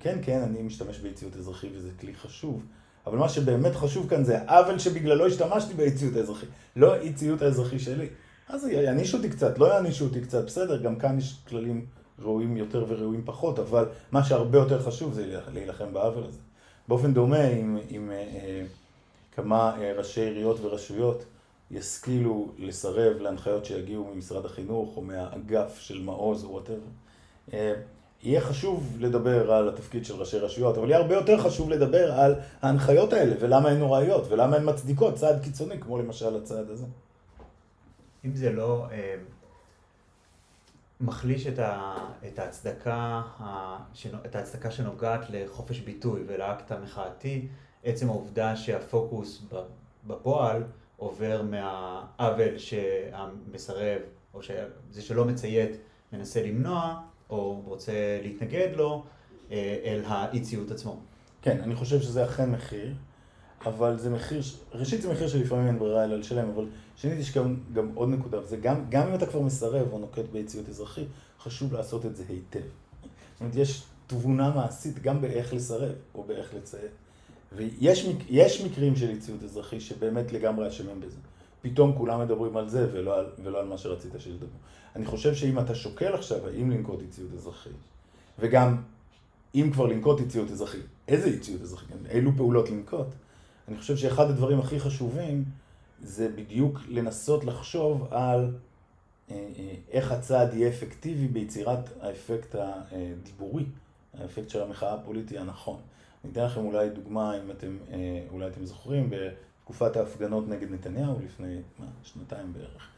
כן, 0.00 0.18
כן, 0.22 0.40
אני 0.42 0.62
משתמש 0.62 0.98
באי-ציות 0.98 1.36
אזרחי 1.36 1.68
וזה 1.74 1.88
כלי 2.00 2.14
חשוב, 2.14 2.62
אבל 3.06 3.18
מה 3.18 3.28
שבאמת 3.28 3.74
חשוב 3.74 4.08
כאן 4.08 4.24
זה 4.24 4.38
העוול 4.42 4.78
שבגללו 4.78 5.26
השתמשתי 5.26 5.74
באי-ציות 5.74 6.16
האזרחי, 6.16 6.46
לא 6.76 6.94
האי-ציות 6.94 7.42
האזרחי 7.42 7.78
שלי. 7.78 8.06
אז 8.48 8.66
יענישו 8.66 9.16
אותי 9.16 9.28
קצת, 9.30 9.58
לא 9.58 9.74
יענישו 9.74 10.04
אותי 10.04 10.20
קצת, 10.20 10.44
בסדר, 10.44 10.82
גם 10.82 10.96
כאן 10.96 11.18
יש 11.18 11.38
כללים 11.48 11.86
ראויים 12.20 12.56
יותר 12.56 12.84
וראויים 12.88 13.22
פחות, 13.24 13.58
אבל 13.58 13.86
מה 14.12 14.24
שהרבה 14.24 14.58
יותר 14.58 14.82
חשוב 14.82 15.12
זה 15.12 15.40
להילחם 15.52 15.92
בעוול 15.92 16.24
הזה. 16.24 16.38
באופן 16.88 17.14
דומה, 17.14 17.48
אם, 17.48 17.78
אם 17.90 18.10
אה, 18.10 18.16
אה, 18.16 18.62
כמה 19.36 19.76
אה, 19.80 19.92
ראשי 19.96 20.20
עיריות 20.20 20.56
ורשויות 20.60 21.24
ישכילו 21.70 22.48
לסרב 22.58 23.16
להנחיות 23.20 23.64
שיגיעו 23.64 24.12
ממשרד 24.14 24.44
החינוך 24.44 24.96
או 24.96 25.02
מהאגף 25.02 25.78
של 25.80 26.02
מעוז 26.02 26.44
או 26.44 26.50
whatever, 26.50 26.78
אה, 27.52 27.74
יהיה 28.22 28.40
חשוב 28.40 28.96
לדבר 28.98 29.52
על 29.52 29.68
התפקיד 29.68 30.04
של 30.04 30.14
ראשי 30.14 30.38
רשויות, 30.38 30.78
אבל 30.78 30.90
יהיה 30.90 31.00
הרבה 31.00 31.14
יותר 31.14 31.38
חשוב 31.38 31.70
לדבר 31.70 32.12
על 32.12 32.34
ההנחיות 32.62 33.12
האלה, 33.12 33.34
ולמה 33.40 33.68
הן 33.68 33.78
נוראיות, 33.78 34.24
ולמה 34.28 34.56
הן 34.56 34.68
מצדיקות 34.68 35.14
צעד 35.14 35.42
קיצוני, 35.42 35.80
כמו 35.80 35.98
למשל 35.98 36.36
הצעד 36.36 36.70
הזה. 36.70 36.84
אם 38.24 38.36
זה 38.36 38.50
לא 38.52 38.86
אה, 38.92 39.14
מחליש 41.00 41.46
את, 41.46 41.58
ה, 41.58 41.94
את, 42.28 42.38
ההצדקה, 42.38 43.22
ה, 43.38 43.76
את 44.26 44.34
ההצדקה 44.34 44.70
שנוגעת 44.70 45.20
לחופש 45.30 45.80
ביטוי 45.80 46.22
ולאקט 46.26 46.72
המחאתי, 46.72 47.48
עצם 47.84 48.08
העובדה 48.08 48.56
שהפוקוס 48.56 49.42
בפועל 50.06 50.62
עובר 50.96 51.42
מהעוול 51.42 52.58
שהמסרב, 52.58 54.00
או 54.34 54.40
זה 54.90 55.02
שלא 55.02 55.24
מציית, 55.24 55.70
מנסה 56.12 56.42
למנוע, 56.42 57.00
או 57.30 57.62
רוצה 57.66 58.20
להתנגד 58.22 58.68
לו, 58.76 59.04
אה, 59.50 59.76
אל 59.84 60.02
האי 60.06 60.40
ציות 60.40 60.70
עצמו. 60.70 61.00
כן, 61.42 61.60
אני 61.60 61.74
חושב 61.74 62.00
שזה 62.00 62.24
אכן 62.24 62.50
מחיר, 62.50 62.94
אבל 63.66 63.98
זה 63.98 64.10
מחיר, 64.10 64.42
ראשית 64.74 65.02
זה 65.02 65.12
מחיר 65.12 65.28
שלפעמים 65.28 65.66
אין 65.66 65.78
ברירה 65.78 66.04
אלא 66.04 66.16
לשלם, 66.16 66.48
אבל 66.48 66.64
שנית 66.96 67.18
יש 67.18 67.36
גם, 67.36 67.56
גם 67.72 67.90
עוד 67.94 68.08
נקודה, 68.08 68.40
וזה 68.42 68.56
גם, 68.56 68.84
גם 68.88 69.08
אם 69.08 69.14
אתה 69.14 69.26
כבר 69.26 69.40
מסרב 69.40 69.92
או 69.92 69.98
נוקט 69.98 70.24
באי 70.32 70.44
ציות 70.44 70.68
אזרחי, 70.68 71.04
חשוב 71.40 71.72
לעשות 71.72 72.06
את 72.06 72.16
זה 72.16 72.24
היטב. 72.28 72.60
זאת 72.60 73.40
אומרת, 73.40 73.56
יש 73.56 73.82
תבונה 74.06 74.50
מעשית 74.54 75.02
גם 75.02 75.20
באיך 75.20 75.54
לסרב 75.54 75.92
או 76.14 76.24
באיך 76.24 76.54
לציית. 76.54 76.90
ויש 77.56 78.06
מק, 78.06 78.70
מקרים 78.70 78.96
של 78.96 79.08
אי 79.08 79.18
ציות 79.18 79.42
אזרחי 79.42 79.80
שבאמת 79.80 80.32
לגמרי 80.32 80.68
אשמים 80.68 81.00
בזה. 81.00 81.16
פתאום 81.62 81.92
כולם 81.96 82.20
מדברים 82.20 82.56
על 82.56 82.68
זה 82.68 82.88
ולא 82.92 83.18
על, 83.18 83.26
ולא 83.44 83.60
על 83.60 83.66
מה 83.66 83.78
שרצית 83.78 84.12
שידברו. 84.18 84.48
אני 84.96 85.06
חושב 85.06 85.34
שאם 85.34 85.58
אתה 85.58 85.74
שוקל 85.74 86.14
עכשיו 86.14 86.46
האם 86.46 86.70
לנקוט 86.70 87.00
אי-ציות 87.00 87.28
אזרחי, 87.34 87.70
וגם 88.38 88.76
אם 89.54 89.70
כבר 89.72 89.86
לנקוט 89.86 90.20
אי-ציות 90.20 90.50
אזרחי, 90.50 90.78
איזה 91.08 91.28
אי-ציות 91.28 91.62
אזרחי, 91.62 91.84
אילו 92.10 92.30
פעולות 92.36 92.70
לנקוט, 92.70 93.06
אני 93.70 93.78
חושב 93.78 93.96
שאחד 93.96 94.30
הדברים 94.30 94.58
הכי 94.58 94.80
חשובים 94.80 95.44
זה 96.02 96.28
בדיוק 96.28 96.80
לנסות 96.88 97.44
לחשוב 97.44 98.08
על 98.10 98.54
אה, 99.30 99.36
אה, 99.58 99.74
איך 99.90 100.12
הצעד 100.12 100.54
יהיה 100.54 100.68
אפקטיבי 100.68 101.28
ביצירת 101.28 101.90
האפקט 102.00 102.54
הדיבורי, 102.54 103.64
האפקט 104.14 104.50
של 104.50 104.62
המחאה 104.62 104.94
הפוליטי 104.94 105.38
הנכון. 105.38 105.80
אני 106.24 106.32
אתן 106.32 106.44
לכם 106.44 106.60
אולי 106.60 106.90
דוגמה, 106.90 107.36
אם 107.36 107.50
אתם, 107.50 107.76
אה, 107.92 108.24
אולי 108.30 108.46
אתם 108.46 108.66
זוכרים, 108.66 109.10
בתקופת 109.10 109.96
ההפגנות 109.96 110.48
נגד 110.48 110.70
נתניהו 110.70 111.18
לפני 111.24 111.60
מה, 111.78 111.86
שנתיים 112.02 112.52
בערך. 112.52 112.88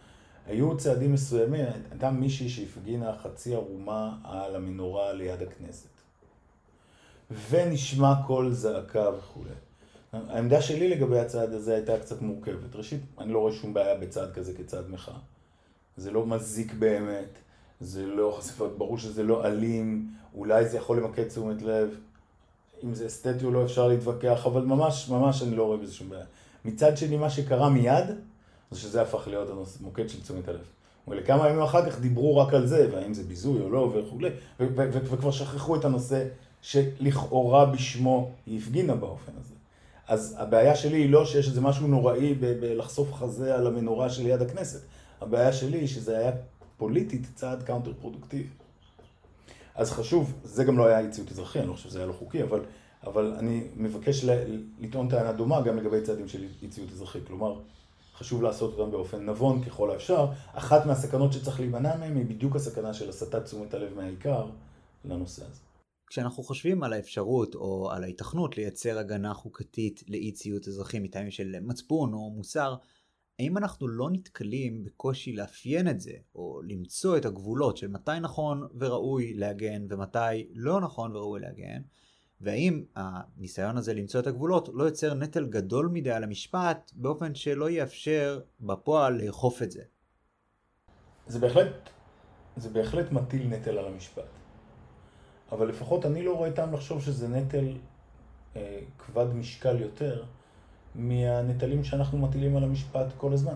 היו 0.47 0.77
צעדים 0.77 1.13
מסוימים, 1.13 1.65
הייתה 1.91 2.11
מישהי 2.11 2.49
שהפגינה 2.49 3.19
חצי 3.23 3.55
ערומה 3.55 4.17
על 4.25 4.57
המנורה 4.57 5.13
ליד 5.13 5.43
הכנסת. 5.43 5.89
ונשמע 7.51 8.15
קול 8.27 8.53
זעקה 8.53 9.11
וכולי. 9.19 9.55
העמדה 10.13 10.63
שלי 10.63 10.89
לגבי 10.89 11.19
הצעד 11.19 11.53
הזה 11.53 11.75
הייתה 11.75 11.99
קצת 11.99 12.23
מורכבת. 12.23 12.77
ראשית, 12.77 13.01
אני 13.19 13.33
לא 13.33 13.39
רואה 13.39 13.53
שום 13.53 13.75
בעיה 13.75 13.95
בצעד 13.95 14.33
כזה 14.33 14.53
כצעד 14.55 14.91
מחאה. 14.91 15.19
זה 15.97 16.11
לא 16.11 16.27
מזיק 16.27 16.73
באמת, 16.73 17.39
זה 17.81 18.07
לא, 18.07 18.41
ברור 18.79 18.99
שזה 18.99 19.23
לא 19.23 19.47
אלים, 19.47 20.11
אולי 20.35 20.69
זה 20.69 20.77
יכול 20.77 20.99
למקד 20.99 21.29
תשומת 21.29 21.63
לב, 21.63 21.95
אם 22.85 22.95
זה 22.95 23.07
אסתטי 23.07 23.45
או 23.45 23.51
לא 23.51 23.65
אפשר 23.65 23.89
להתווכח, 23.89 24.47
אבל 24.47 24.63
ממש, 24.63 25.09
ממש 25.09 25.43
אני 25.43 25.57
לא 25.57 25.65
רואה 25.65 25.77
בזה 25.77 25.95
שום 25.95 26.09
בעיה. 26.09 26.25
מצד 26.65 26.97
שני, 26.97 27.17
מה 27.17 27.31
שקרה 27.31 27.69
מיד, 27.69 28.07
זה 28.71 28.81
שזה 28.81 29.03
הפך 29.03 29.29
להיות 29.29 29.49
המוקד 29.81 30.09
של 30.09 30.23
תשומת 30.23 30.49
הלב. 30.49 30.65
ולכמה 31.09 31.49
ימים 31.49 31.63
אחר 31.63 31.91
כך 31.91 32.01
דיברו 32.01 32.37
רק 32.37 32.55
על 32.55 32.67
זה, 32.67 32.89
והאם 32.93 33.15
זה 33.15 33.23
ביזוי 33.23 33.61
או 33.61 33.71
לא 33.71 33.93
וכולי, 33.95 34.31
וכבר 34.61 35.31
שכחו 35.31 35.77
את 35.77 35.85
הנושא 35.85 36.29
שלכאורה 36.63 37.67
בשמו 37.67 38.31
היא 38.47 38.59
הפגינה 38.59 38.95
באופן 38.95 39.33
הזה. 39.41 39.55
אז 40.09 40.37
הבעיה 40.39 40.77
שלי 40.77 40.97
היא 40.97 41.11
לא 41.11 41.25
שיש 41.25 41.49
איזה 41.49 41.61
משהו 41.61 41.87
נוראי 41.87 42.35
בלחשוף 42.35 43.13
חזה 43.13 43.55
על 43.55 43.67
המנורה 43.67 44.11
שליד 44.11 44.43
הכנסת. 44.43 44.81
הבעיה 45.21 45.53
שלי 45.53 45.79
היא 45.79 45.89
שזה 45.89 46.19
היה 46.19 46.33
פוליטית 46.77 47.27
צעד 47.35 47.63
קאונטר 47.63 47.93
פרודוקטיבי. 48.01 48.49
אז 49.75 49.91
חשוב, 49.91 50.33
זה 50.45 50.65
גם 50.65 50.79
לא 50.79 50.87
היה 50.87 51.01
אי 51.01 51.11
ציות 51.11 51.31
אזרחי, 51.31 51.59
אני 51.59 51.69
לא 51.69 51.73
חושב 51.73 51.89
שזה 51.89 51.99
היה 51.99 52.09
לא 52.09 52.13
חוקי, 52.13 52.43
אבל, 52.43 52.61
אבל 53.07 53.35
אני 53.39 53.65
מבקש 53.77 54.25
לטעון 54.81 55.09
טענה 55.09 55.33
דומה 55.33 55.61
גם 55.61 55.77
לגבי 55.77 56.01
צעדים 56.01 56.29
של 56.29 56.45
אי 56.63 56.69
ציות 56.69 56.91
אזרחי. 56.93 57.19
כלומר, 57.27 57.61
חשוב 58.19 58.43
לעשות 58.43 58.79
אותם 58.79 58.91
באופן 58.91 59.31
נבון 59.31 59.65
ככל 59.65 59.91
האפשר. 59.91 60.27
אחת 60.53 60.87
מהסכנות 60.87 61.33
שצריך 61.33 61.61
להימנע 61.61 61.97
מהן 61.97 62.17
היא 62.17 62.27
בדיוק 62.27 62.57
הסכנה 62.57 62.95
של 62.95 63.09
הסטת 63.09 63.45
תשומת 63.45 63.75
הלב 63.75 63.95
מהעיקר 63.97 64.47
לנושא 65.05 65.43
הזה. 65.43 65.61
כשאנחנו 66.13 66.43
חושבים 66.43 66.83
על 66.83 66.93
האפשרות 66.93 67.55
או 67.55 67.91
על 67.91 68.03
ההיתכנות 68.03 68.57
לייצר 68.57 68.99
הגנה 68.99 69.35
חוקתית 69.35 70.03
לאי 70.09 70.33
ציות 70.33 70.69
אזרחי 70.69 70.99
מטעמים 70.99 71.31
של 71.31 71.57
מצפון 71.61 72.15
או 72.15 72.31
מוסר, 72.31 72.75
האם 73.39 73.59
אנחנו 73.59 73.89
לא 73.89 74.11
נתקלים 74.11 74.85
בקושי 74.85 75.33
לאפיין 75.33 75.89
את 75.89 76.01
זה, 76.01 76.13
או 76.35 76.61
למצוא 76.69 77.17
את 77.17 77.25
הגבולות 77.25 77.77
של 77.77 77.89
מתי 77.89 78.21
נכון 78.21 78.69
וראוי 78.79 79.35
להגן 79.35 79.87
ומתי 79.89 80.49
לא 80.55 80.81
נכון 80.81 81.17
וראוי 81.17 81.41
להגן, 81.41 81.83
והאם 82.41 82.85
הניסיון 82.97 83.77
הזה 83.77 83.95
למצוא 83.95 84.21
את 84.21 84.27
הגבולות 84.27 84.69
לא 84.73 84.85
יוצר 84.85 85.15
נטל 85.15 85.47
גדול 85.47 85.89
מדי 85.93 86.11
על 86.11 86.25
המשפט 86.25 86.93
באופן 86.95 87.35
שלא 87.35 87.71
יאפשר 87.71 88.41
בפועל 88.61 89.23
לאכוף 89.23 89.63
את 89.63 89.71
זה? 89.71 89.83
זה 91.27 91.39
בהחלט, 91.39 91.91
זה 92.57 92.71
בהחלט 92.71 93.13
מטיל 93.13 93.47
נטל 93.47 93.79
על 93.79 93.87
המשפט. 93.87 94.42
אבל 95.53 95.69
לפחות 95.69 96.07
אני 96.07 96.23
לא 96.23 96.37
רואה 96.37 96.51
טעם 96.51 96.75
לחשוב 96.75 97.03
שזה 97.03 97.29
נטל 97.29 97.73
אה, 98.57 98.79
כבד 98.99 99.35
משקל 99.35 99.81
יותר 99.81 100.23
מהנטלים 100.95 101.85
שאנחנו 101.85 102.19
מטילים 102.19 102.57
על 102.57 102.65
המשפט 102.65 103.07
כל 103.17 103.33
הזמן. 103.33 103.55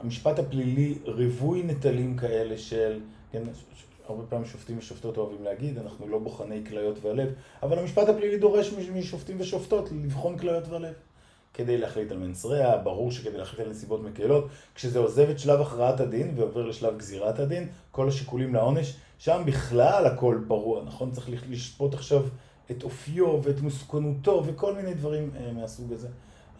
המשפט 0.00 0.38
הפלילי 0.38 0.98
רווי 1.04 1.62
נטלים 1.62 2.16
כאלה 2.16 2.58
של, 2.58 3.00
כן, 3.32 3.42
הרבה 4.08 4.22
פעמים 4.26 4.46
שופטים 4.46 4.78
ושופטות 4.78 5.16
אוהבים 5.16 5.44
להגיד, 5.44 5.78
אנחנו 5.78 6.08
לא 6.08 6.18
בוחני 6.18 6.64
כליות 6.68 7.04
והלב, 7.04 7.32
אבל 7.62 7.78
המשפט 7.78 8.08
הפלילי 8.08 8.38
דורש 8.38 8.72
משופטים 8.72 9.36
ושופטות 9.40 9.88
לבחון 9.92 10.38
כליות 10.38 10.68
והלב. 10.68 10.94
כדי 11.54 11.78
להחליט 11.78 12.12
על 12.12 12.18
מנסריה, 12.18 12.76
ברור 12.76 13.10
שכדי 13.10 13.38
להחליט 13.38 13.60
על 13.60 13.70
נסיבות 13.70 14.02
מקלות, 14.02 14.48
כשזה 14.74 14.98
עוזב 14.98 15.30
את 15.30 15.38
שלב 15.38 15.60
הכרעת 15.60 16.00
הדין 16.00 16.32
ועובר 16.36 16.66
לשלב 16.66 16.98
גזירת 16.98 17.38
הדין, 17.38 17.68
כל 17.90 18.08
השיקולים 18.08 18.54
לעונש, 18.54 18.96
שם 19.18 19.42
בכלל 19.46 20.06
הכל 20.06 20.40
ברור, 20.46 20.84
נכון? 20.84 21.10
צריך 21.10 21.28
לשפוט 21.50 21.94
עכשיו 21.94 22.24
את 22.70 22.82
אופיו 22.82 23.42
ואת 23.42 23.60
מסוכנותו 23.60 24.42
וכל 24.46 24.74
מיני 24.74 24.94
דברים 24.94 25.30
אה, 25.36 25.52
מהסוג 25.52 25.92
הזה. 25.92 26.08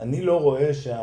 אני 0.01 0.22
לא 0.22 0.40
רואה 0.40 0.74
שהנטל 0.74 1.03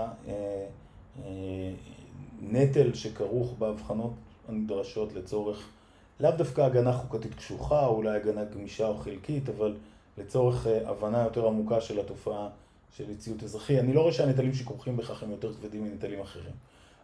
אה, 2.79 2.85
אה, 2.85 2.93
שכרוך 2.93 3.53
בהבחנות 3.59 4.13
הנדרשות 4.47 5.13
לצורך 5.13 5.69
לאו 6.19 6.31
דווקא 6.31 6.61
הגנה 6.61 6.93
חוקתית 6.93 7.35
קשוחה, 7.35 7.85
אולי 7.85 8.15
הגנה 8.15 8.43
גמישה 8.43 8.87
או 8.87 8.97
חלקית, 8.97 9.49
אבל 9.49 9.75
לצורך 10.17 10.67
אה, 10.67 10.89
הבנה 10.89 11.23
יותר 11.23 11.47
עמוקה 11.47 11.81
של 11.81 11.99
התופעה 11.99 12.49
של 12.97 13.03
אי 13.09 13.33
אזרחי. 13.43 13.79
אני 13.79 13.93
לא 13.93 14.01
רואה 14.01 14.13
שהנטלים 14.13 14.53
שכרוכים 14.53 14.97
בכך 14.97 15.23
הם 15.23 15.31
יותר 15.31 15.53
כבדים 15.53 15.83
מנטלים 15.83 16.21
אחרים. 16.21 16.53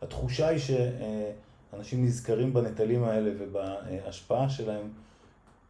התחושה 0.01 0.47
היא 0.47 0.59
שאנשים 0.59 2.05
נזכרים 2.05 2.53
בנטלים 2.53 3.03
האלה 3.03 3.31
ובהשפעה 3.39 4.49
שלהם 4.49 4.89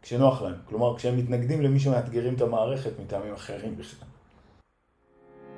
כשנוח 0.01 0.41
להם. 0.41 0.55
כלומר, 0.65 0.97
כשהם 0.97 1.17
מתנגדים 1.17 1.62
למי 1.62 1.79
שמאתגרים 1.79 2.36
את 2.36 2.41
המערכת 2.41 2.91
מטעמים 2.99 3.34
אחרים 3.34 3.77
בכלל. 3.77 4.07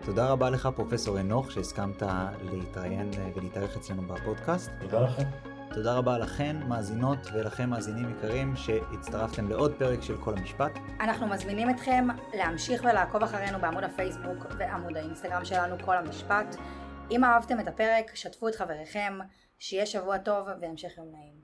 תודה 0.05 0.29
רבה 0.29 0.49
לך, 0.49 0.69
פרופסור 0.75 1.19
אנוך, 1.19 1.51
שהסכמת 1.51 2.03
להתראיין 2.43 3.11
ולהתארח 3.35 3.77
אצלנו 3.77 4.01
בפודקאסט. 4.01 4.71
תודה 4.81 5.01
לכם. 5.01 5.52
תודה 5.73 5.93
רבה 5.93 6.17
לכן, 6.17 6.55
מאזינות 6.67 7.17
ולכם 7.33 7.69
מאזינים 7.69 8.09
יקרים, 8.09 8.55
שהצטרפתם 8.55 9.49
לעוד 9.49 9.73
פרק 9.77 10.01
של 10.01 10.17
כל 10.17 10.37
המשפט. 10.37 10.71
אנחנו 10.99 11.27
מזמינים 11.27 11.69
אתכם 11.69 12.07
להמשיך 12.33 12.83
ולעקוב 12.83 13.23
אחרינו 13.23 13.59
בעמוד 13.59 13.83
הפייסבוק 13.83 14.45
ועמוד 14.59 14.97
האינסטגרם 14.97 15.45
שלנו, 15.45 15.75
כל 15.85 15.97
המשפט. 15.97 16.55
אם 17.11 17.23
אהבתם 17.23 17.59
את 17.59 17.67
הפרק, 17.67 18.15
שתפו 18.15 18.47
את 18.47 18.55
חבריכם, 18.55 19.19
שיהיה 19.59 19.85
שבוע 19.85 20.17
טוב 20.17 20.47
והמשך 20.61 20.97
יום 20.97 21.07
נעים. 21.11 21.42